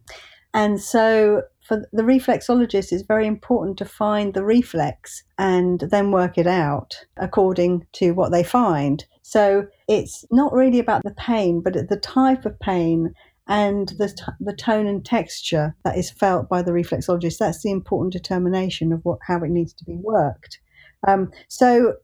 [0.53, 6.37] And so for the reflexologist, it's very important to find the reflex and then work
[6.37, 9.05] it out according to what they find.
[9.27, 13.11] So it's not really about the pain, but the type of pain
[13.47, 17.39] and the, t- the tone and texture that is felt by the reflexologist.
[17.39, 20.59] That's the important determination of what how it needs to be worked.
[21.07, 21.95] Um, so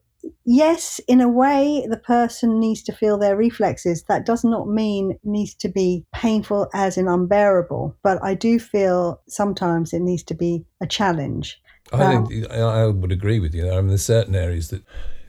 [0.44, 4.02] yes, in a way, the person needs to feel their reflexes.
[4.08, 9.20] That does not mean needs to be painful as in unbearable, but I do feel
[9.28, 11.62] sometimes it needs to be a challenge.
[11.92, 13.70] I think I I would agree with you.
[13.70, 14.82] I mean, there's certain areas that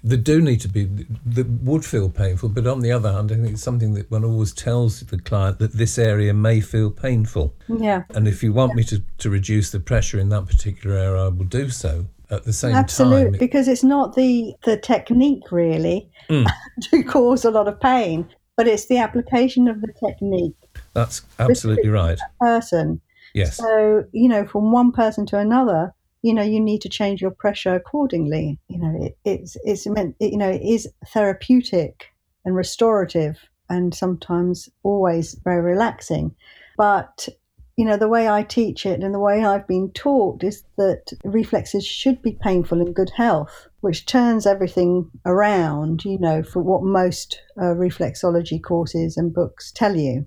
[0.05, 0.83] they do need to be
[1.25, 4.23] that would feel painful but on the other hand i think it's something that one
[4.25, 8.03] always tells the client that this area may feel painful Yeah.
[8.13, 11.27] and if you want me to, to reduce the pressure in that particular area i
[11.29, 12.79] will do so at the same time.
[12.83, 16.47] Absolutely, time because it's not the the technique really Mm.
[16.89, 18.25] to cause a lot of pain,
[18.55, 20.55] but it's the application of the technique
[20.93, 23.01] that's absolutely right person.
[23.33, 25.93] yes So you know, from one person to another,
[26.23, 28.57] you know, you need to change your pressure accordingly.
[28.69, 32.05] You know, it, it's it's meant it, you know it is therapeutic
[32.45, 33.37] and restorative,
[33.69, 36.33] and sometimes always very relaxing,
[36.77, 37.27] but
[37.75, 41.11] you know the way I teach it and the way I've been taught is that
[41.25, 46.05] reflexes should be painful in good health, which turns everything around.
[46.05, 50.25] You know, for what most uh, reflexology courses and books tell you.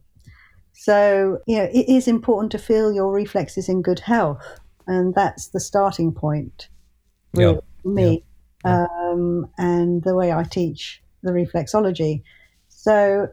[0.75, 4.61] So, you know, it is important to feel your reflexes in good health.
[4.87, 6.69] And that's the starting point,
[7.35, 7.61] really, Yeah.
[7.83, 8.25] for me,
[8.65, 12.23] um, and the way I teach the reflexology.
[12.69, 13.29] So,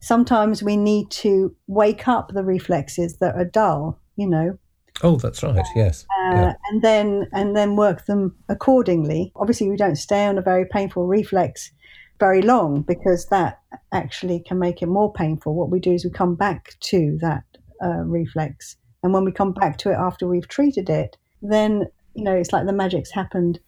[0.00, 4.58] sometimes we need to wake up the reflexes that are dull, you know,
[5.02, 6.52] oh that's right yes uh, yeah.
[6.70, 9.32] and then and then work them accordingly.
[9.36, 11.72] Obviously, we don't stay on a very painful reflex
[12.20, 13.60] very long because that
[13.92, 15.54] actually can make it more painful.
[15.54, 17.44] What we do is we come back to that
[17.84, 22.24] uh, reflex, and when we come back to it after we've treated it, then you
[22.24, 23.60] know it's like the magic's happened,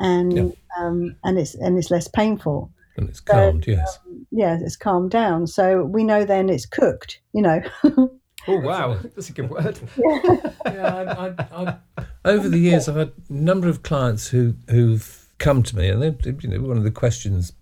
[0.00, 0.48] and Yeah.
[0.78, 2.70] um, and it's and it's less painful.
[2.98, 3.98] and it's calmed yes
[4.30, 5.46] Yeah, it's calmed down.
[5.46, 7.20] So we know then it's cooked.
[7.32, 7.62] You know.
[8.48, 9.78] Oh wow, that's a good word.
[9.98, 10.34] yeah,
[10.64, 15.62] I, I, I, over the years, I've had a number of clients who who've come
[15.62, 17.52] to me, and they, you know, one of the questions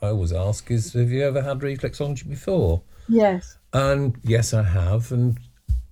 [0.00, 2.80] I always ask is, "Have you ever had reflexology before?"
[3.10, 3.58] yes.
[3.74, 5.38] And yes, I have, and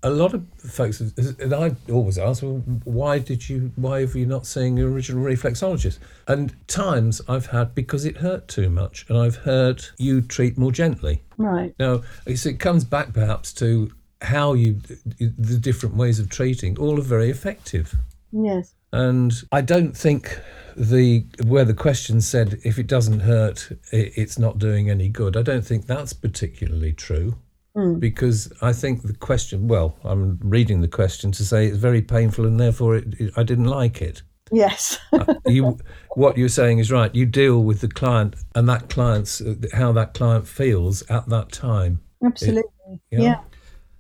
[0.03, 3.73] a lot of folks, and I always ask, "Well, why did you?
[3.77, 8.49] Why have you not seen your original reflexologist?" And times I've had because it hurt
[8.49, 11.23] too much, and I've heard you treat more gently.
[11.37, 11.75] Right.
[11.79, 13.93] Now, it comes back perhaps to
[14.23, 14.81] how you,
[15.19, 17.95] the different ways of treating, all are very effective.
[18.33, 18.75] Yes.
[18.93, 20.39] And I don't think
[20.77, 25.37] the where the question said if it doesn't hurt, it's not doing any good.
[25.37, 27.37] I don't think that's particularly true.
[27.75, 27.99] Hmm.
[27.99, 32.45] Because I think the question, well, I'm reading the question to say it's very painful
[32.45, 34.23] and therefore it, it, I didn't like it.
[34.53, 34.99] Yes.
[35.13, 35.79] Uh, you,
[36.17, 37.15] what you're saying is right.
[37.15, 41.53] You deal with the client and that client's uh, how that client feels at that
[41.53, 42.01] time.
[42.25, 42.63] Absolutely.
[43.11, 43.21] yeah.
[43.21, 43.41] yeah.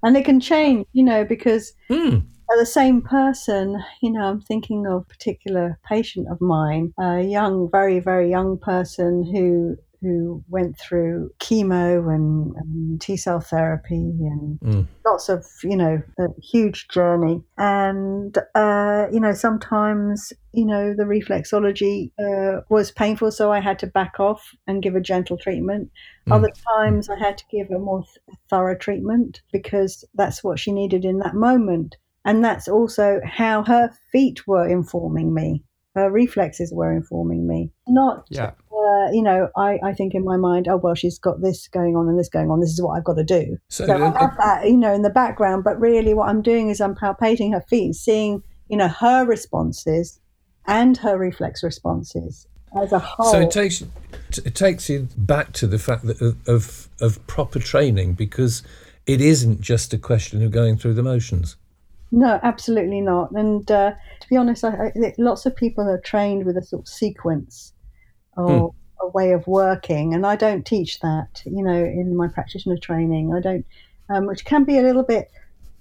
[0.02, 2.18] And it can change, you know, because Hmm.
[2.48, 3.82] are the same person.
[4.02, 8.58] You know, I'm thinking of a particular patient of mine, a young, very, very young
[8.58, 14.86] person who who went through chemo and, and T cell therapy and Mm.
[15.04, 17.42] lots of, you know, a huge journey.
[17.58, 23.78] And, uh, you know, sometimes, you know, the reflexology uh, was painful, so I had
[23.80, 25.90] to back off and give a gentle treatment.
[26.28, 26.34] Mm.
[26.36, 30.72] Other times I had to give a more th- thorough treatment because that's what she
[30.72, 31.96] needed in that moment.
[32.24, 35.64] And that's also how her feet were informing me.
[35.94, 37.72] Her reflexes were informing me.
[37.88, 38.52] Not Yeah.
[38.80, 41.96] Uh, you know, I, I think in my mind, oh, well, she's got this going
[41.96, 42.60] on and this going on.
[42.60, 43.58] This is what I've got to do.
[43.68, 45.64] So, So I uh, have that, you know, in the background.
[45.64, 50.20] But really, what I'm doing is I'm palpating her feet, seeing, you know, her responses
[50.66, 52.46] and her reflex responses
[52.80, 53.32] as a whole.
[53.32, 53.82] So it takes
[54.44, 58.62] it takes you back to the fact that of, of of proper training because
[59.06, 61.56] it isn't just a question of going through the motions.
[62.12, 63.30] No, absolutely not.
[63.32, 66.82] And uh, to be honest, I, I, lots of people are trained with a sort
[66.82, 67.72] of sequence
[68.36, 71.42] or a way of working, and I don't teach that.
[71.44, 73.66] You know, in my practitioner training, I don't,
[74.08, 75.30] um, which can be a little bit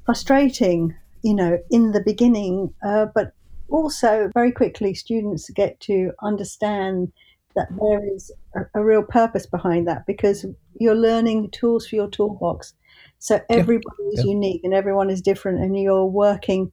[0.05, 0.95] frustrating.
[1.21, 3.33] You know, in the beginning, uh, but
[3.67, 7.11] also very quickly, students get to understand
[7.55, 10.45] that there is a, a real purpose behind that because
[10.79, 12.73] you're learning tools for your toolbox.
[13.17, 14.31] So everybody is yeah.
[14.31, 16.71] unique and everyone is different, and you're working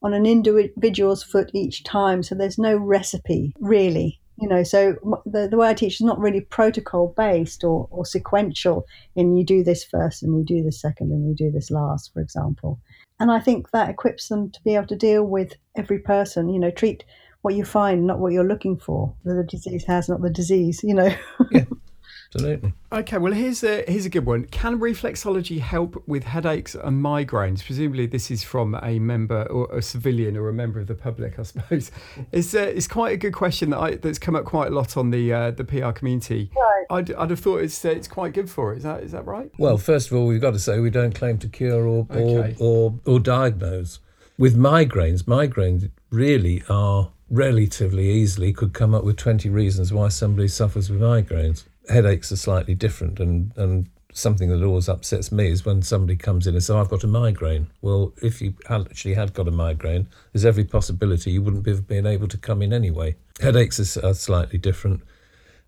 [0.00, 2.22] on an individual's foot each time.
[2.22, 4.62] So there's no recipe really, you know.
[4.62, 4.94] So
[5.26, 8.86] the, the way I teach is not really protocol based or, or sequential.
[9.16, 12.12] In you do this first, and you do this second, and you do this last,
[12.12, 12.80] for example.
[13.20, 16.48] And I think that equips them to be able to deal with every person.
[16.48, 17.04] You know, treat
[17.42, 19.14] what you find, not what you're looking for.
[19.24, 20.80] The disease has, not the disease.
[20.82, 21.14] You know.
[22.34, 22.74] Absolutely.
[22.92, 24.44] Okay, well here's a here's a good one.
[24.46, 27.64] Can reflexology help with headaches and migraines?
[27.64, 31.38] Presumably, this is from a member or a civilian or a member of the public,
[31.38, 31.90] I suppose.
[32.32, 34.96] It's uh, it's quite a good question that I, that's come up quite a lot
[34.96, 36.50] on the uh, the PR community.
[36.54, 36.86] Right.
[36.90, 38.78] I'd, I'd have thought it's uh, it's quite good for it.
[38.78, 39.50] Is that is that right?
[39.58, 42.52] Well, first of all, we've got to say we don't claim to cure or or,
[42.58, 44.00] or, or diagnose.
[44.36, 50.48] With migraines, migraines really are relatively easily could come up with 20 reasons why somebody
[50.48, 51.64] suffers with migraines.
[51.88, 56.46] Headaches are slightly different, and, and something that always upsets me is when somebody comes
[56.46, 57.68] in and says, oh, I've got a migraine.
[57.82, 62.06] Well, if you actually had got a migraine, there's every possibility you wouldn't have been
[62.06, 63.16] able to come in anyway.
[63.40, 65.02] Headaches are, are slightly different.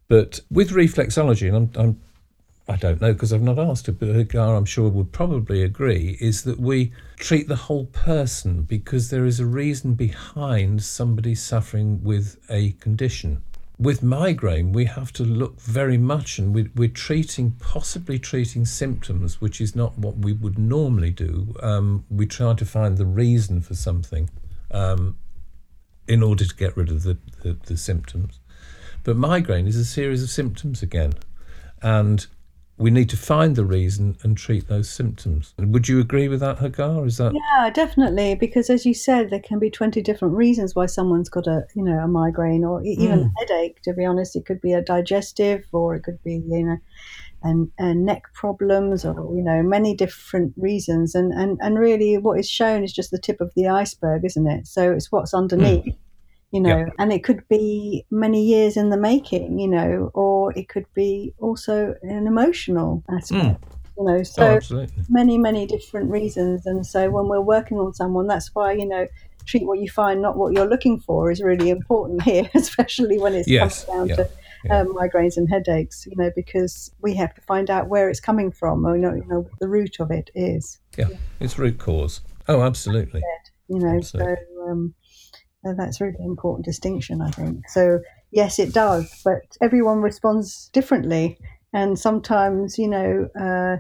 [0.09, 2.01] But with reflexology, and I'm, I'm
[2.71, 6.17] I don't know because I've not asked her, but Hagar, I'm sure, would probably agree,
[6.21, 12.05] is that we treat the whole person because there is a reason behind somebody suffering
[12.05, 13.43] with a condition.
[13.81, 19.41] With migraine, we have to look very much, and we, we're treating, possibly treating symptoms,
[19.41, 21.55] which is not what we would normally do.
[21.63, 24.29] Um, we try to find the reason for something
[24.71, 25.17] um,
[26.07, 28.39] in order to get rid of the, the, the symptoms.
[29.03, 31.15] But migraine is a series of symptoms again.
[31.81, 32.27] And
[32.81, 35.55] we need to find the reason and treat those symptoms.
[35.59, 37.05] Would you agree with that, Hagar?
[37.05, 38.35] Is that yeah, definitely?
[38.35, 41.85] Because as you said, there can be twenty different reasons why someone's got a you
[41.85, 43.33] know a migraine or even mm.
[43.39, 43.83] headache.
[43.83, 46.79] To be honest, it could be a digestive, or it could be you know.
[47.43, 52.39] And, and neck problems or you know many different reasons and, and and really what
[52.39, 55.87] is shown is just the tip of the iceberg isn't it so it's what's underneath
[55.87, 55.97] mm
[56.53, 60.69] you know, and it could be many years in the making, you know, or it
[60.69, 63.61] could be also an emotional aspect.
[63.61, 63.77] Mm.
[63.97, 66.67] You know, so oh, many, many different reasons.
[66.67, 69.07] And so when we're working on someone, that's why, you know,
[69.47, 73.35] treat what you find, not what you're looking for, is really important here, especially when
[73.35, 73.85] it yes.
[73.85, 74.17] comes down yeah.
[74.17, 74.31] to
[74.63, 74.81] yeah.
[74.81, 78.51] Um, migraines and headaches, you know, because we have to find out where it's coming
[78.51, 80.79] from or, you know, you know what the root of it is.
[80.99, 82.21] Yeah, it's root cause.
[82.47, 83.23] Oh, absolutely.
[83.69, 84.35] You know, absolutely.
[84.55, 84.95] so um,
[85.65, 87.69] and that's a really important distinction, I think.
[87.69, 88.01] So,
[88.31, 91.39] yes, it does, but everyone responds differently.
[91.73, 93.77] And sometimes, you know, uh,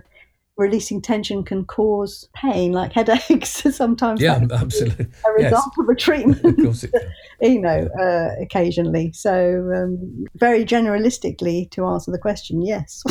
[0.56, 3.50] releasing tension can cause pain, like headaches.
[3.76, 5.78] sometimes, yeah, absolutely, a result yes.
[5.78, 6.44] of a treatment.
[6.44, 7.10] of course, it can.
[7.52, 9.12] you know, uh, occasionally.
[9.12, 13.02] So, um, very generalistically, to answer the question, yes.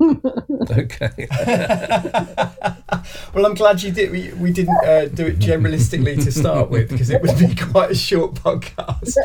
[0.00, 1.26] Okay.
[3.34, 4.10] well, I'm glad you did.
[4.10, 7.90] We, we didn't uh, do it generalistically to start with because it would be quite
[7.90, 9.16] a short podcast.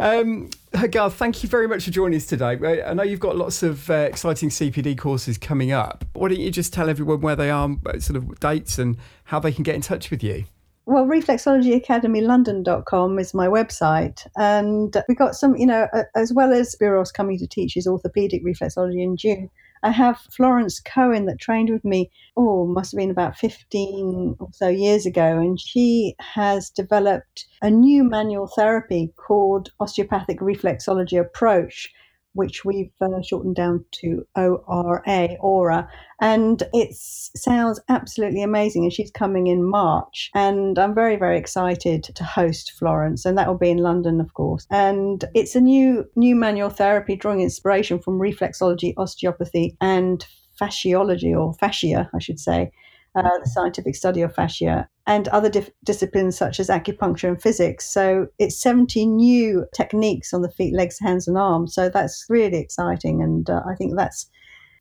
[0.00, 2.82] Um, Hagar, thank you very much for joining us today.
[2.82, 6.04] I know you've got lots of uh, exciting CPD courses coming up.
[6.14, 9.38] Why don't you just tell everyone where they are, uh, sort of dates, and how
[9.38, 10.44] they can get in touch with you?
[10.86, 14.26] Well, reflexologyacademylondon.com is my website.
[14.36, 18.44] And we've got some, you know, as well as Spiros coming to teach his orthopedic
[18.44, 19.48] reflexology in June,
[19.84, 24.48] I have Florence Cohen that trained with me, oh, must have been about 15 or
[24.50, 25.38] so years ago.
[25.38, 31.92] And she has developed a new manual therapy called osteopathic reflexology approach
[32.34, 35.88] which we've uh, shortened down to ORA, Aura.
[36.20, 38.84] And it sounds absolutely amazing.
[38.84, 40.30] And she's coming in March.
[40.34, 43.24] And I'm very, very excited to host Florence.
[43.24, 44.66] And that will be in London, of course.
[44.70, 50.26] And it's a new, new manual therapy drawing inspiration from reflexology, osteopathy, and
[50.60, 52.70] fasciology, or fascia, I should say
[53.14, 57.90] uh, the scientific study of fascia, and other dif- disciplines such as acupuncture and physics.
[57.90, 61.74] So it's 70 new techniques on the feet, legs, hands, and arms.
[61.74, 63.22] So that's really exciting.
[63.22, 64.28] And uh, I think that's,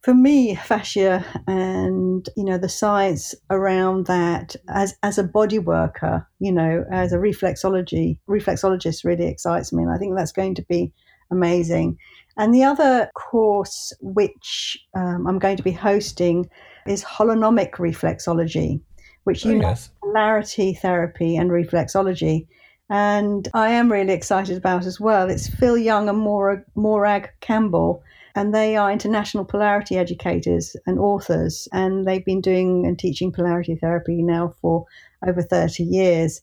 [0.01, 6.27] for me, fascia and, you know, the science around that as, as a body worker,
[6.39, 9.83] you know, as a reflexology, reflexologist really excites me.
[9.83, 10.93] And I think that's going to be
[11.31, 11.97] amazing.
[12.37, 16.49] And the other course, which um, I'm going to be hosting,
[16.87, 18.81] is holonomic reflexology,
[19.23, 19.91] which oh, unites yes.
[20.01, 22.47] polarity therapy and reflexology.
[22.89, 25.29] And I am really excited about as well.
[25.29, 28.03] It's Phil Young and Morag, Morag Campbell,
[28.35, 33.75] and they are international polarity educators and authors, and they've been doing and teaching polarity
[33.75, 34.85] therapy now for
[35.25, 36.41] over 30 years.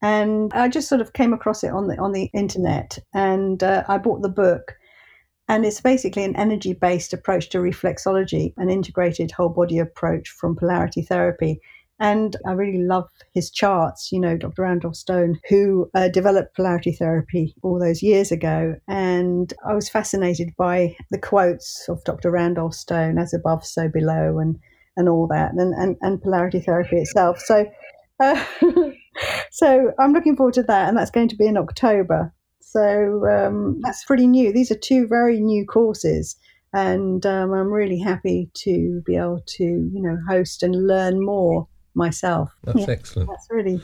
[0.00, 3.84] And I just sort of came across it on the on the internet, and uh,
[3.86, 4.74] I bought the book
[5.52, 10.56] and it's basically an energy based approach to reflexology, an integrated whole body approach from
[10.56, 11.60] polarity therapy.
[12.00, 14.10] And I really love his charts.
[14.12, 14.62] You know, Dr.
[14.62, 18.76] Randolph Stone, who uh, developed polarity therapy all those years ago.
[18.88, 22.30] And I was fascinated by the quotes of Dr.
[22.30, 24.56] Randolph Stone, as above, so below, and,
[24.96, 27.38] and all that, and, and, and polarity therapy itself.
[27.40, 27.66] So,
[28.20, 28.42] uh,
[29.50, 30.88] so I'm looking forward to that.
[30.88, 32.32] And that's going to be in October.
[32.72, 34.50] So um, that's pretty new.
[34.50, 36.36] These are two very new courses,
[36.72, 41.68] and um, I'm really happy to be able to, you know, host and learn more
[41.94, 42.50] myself.
[42.64, 43.28] That's yeah, excellent.
[43.28, 43.78] That's really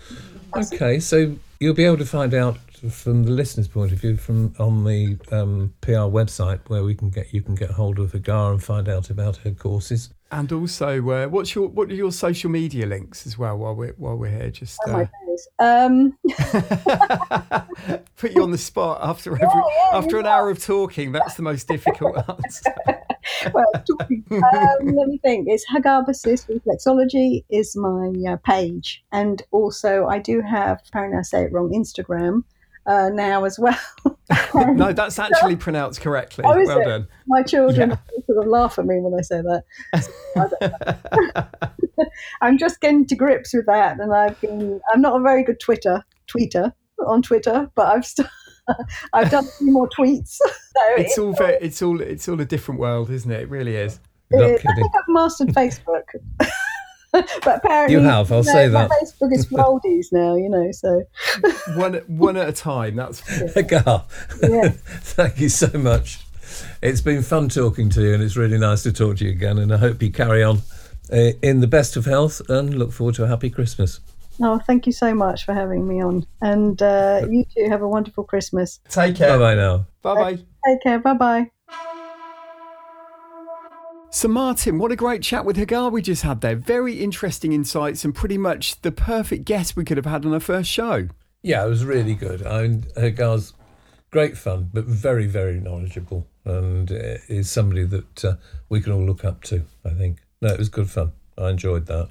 [0.55, 1.01] that's okay.
[1.01, 2.57] So you'll be able to find out
[2.91, 7.11] from the listeners' point of view, from on the um, PR website where we can
[7.11, 10.11] get you can get hold of Hagar and find out about her courses.
[10.31, 13.95] And also, uh, what's your what are your social media links as well while we're
[13.95, 14.51] while we're here?
[14.51, 15.09] Just Oh uh, my.
[15.61, 16.19] Um,
[18.17, 21.13] put you on the spot after every yeah, after an hour of talking.
[21.13, 22.75] That's the most difficult answer.
[23.55, 25.47] well, talking- um, let me think.
[25.49, 30.83] It's Hagar Basis Reflexology is my uh, page, and also I do have.
[30.89, 31.71] Apparently, I say it wrong.
[31.71, 32.43] Instagram
[32.89, 33.79] uh, now as well.
[34.55, 36.45] no, that's actually pronounced correctly.
[36.47, 36.85] Oh, well it?
[36.85, 37.09] done.
[37.27, 37.97] My children Yeah.
[38.27, 39.65] sort of laugh at me when I say that.
[40.03, 41.47] So
[41.97, 42.05] I
[42.41, 44.81] I'm just getting to grips with that, and I've been.
[44.93, 46.73] I'm not a very good Twitter tweeter
[47.07, 48.29] on Twitter, but I've st-
[49.13, 50.37] I've done a few more tweets.
[50.39, 53.43] So It's all very, it's all it's all a different world, isn't it?
[53.43, 54.01] It really is.
[54.35, 54.65] I think
[54.95, 56.05] I've mastered Facebook.
[57.13, 58.91] but apparently, You have, I'll no, say my that.
[58.91, 60.71] Facebook is for oldies now, you know.
[60.73, 61.03] So
[61.75, 62.97] One one at a time.
[62.97, 63.21] That's
[63.55, 64.05] Hagar,
[64.43, 64.69] Yeah.
[65.17, 66.21] thank you so much.
[66.83, 69.59] It's been fun talking to you, and it's really nice to talk to you again.
[69.59, 70.59] And I hope you carry on
[71.13, 74.01] uh, in the best of health, and look forward to a happy Christmas.
[74.41, 77.89] oh, thank you so much for having me on, and uh, you too have a
[77.89, 78.81] wonderful Christmas.
[78.89, 79.29] take care.
[79.29, 79.39] Bye care.
[79.39, 79.87] bye now.
[80.03, 80.39] Bye bye.
[80.67, 80.99] Take care.
[80.99, 81.51] Bye bye.
[84.11, 86.57] So, Martin, what a great chat with Hagar we just had there.
[86.57, 90.41] Very interesting insights and pretty much the perfect guest we could have had on our
[90.41, 91.09] first show.
[91.43, 92.45] Yeah, it was really good.
[92.47, 93.53] I Hagar's
[94.11, 98.37] great fun, but very, very knowledgeable, and is somebody that uh,
[98.71, 99.65] we can all look up to.
[99.85, 100.23] I think.
[100.41, 101.13] No, it was good fun.
[101.37, 102.09] I enjoyed that.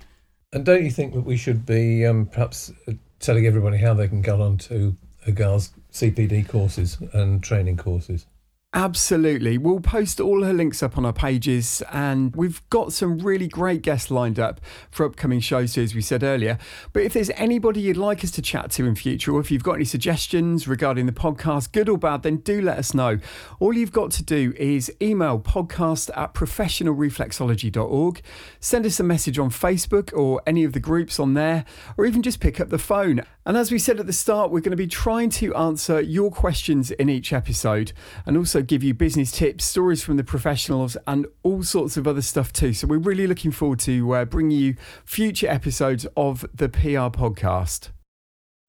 [0.54, 4.08] And don't you think that we should be um, perhaps uh, telling everybody how they
[4.08, 4.96] can get on to
[5.26, 8.28] Hagar's CPD courses and training courses?
[8.74, 9.58] Absolutely.
[9.58, 13.82] We'll post all her links up on our pages, and we've got some really great
[13.82, 14.60] guests lined up
[14.92, 16.58] for upcoming shows, as we said earlier.
[16.92, 19.64] But if there's anybody you'd like us to chat to in future, or if you've
[19.64, 23.20] got any suggestions regarding the podcast, good or bad, then do let us know.
[23.62, 28.22] All you've got to do is email podcast at professionalreflexology.org,
[28.60, 31.64] send us a message on Facebook or any of the groups on there,
[31.96, 33.22] or even just pick up the phone.
[33.46, 36.30] And as we said at the start, we're going to be trying to answer your
[36.30, 37.94] questions in each episode
[38.26, 42.22] and also give you business tips, stories from the professionals, and all sorts of other
[42.22, 42.74] stuff too.
[42.74, 47.90] So we're really looking forward to uh, bringing you future episodes of the PR podcast.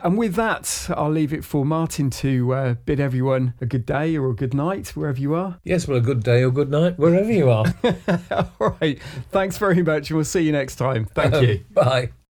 [0.00, 4.16] And with that, I'll leave it for Martin to uh, bid everyone a good day
[4.16, 5.58] or a good night, wherever you are.
[5.64, 7.66] Yes, well, a good day or good night, wherever you are.
[8.60, 9.00] All right.
[9.32, 10.10] Thanks very much.
[10.10, 11.04] and We'll see you next time.
[11.06, 11.64] Thank you.
[11.72, 12.10] Bye.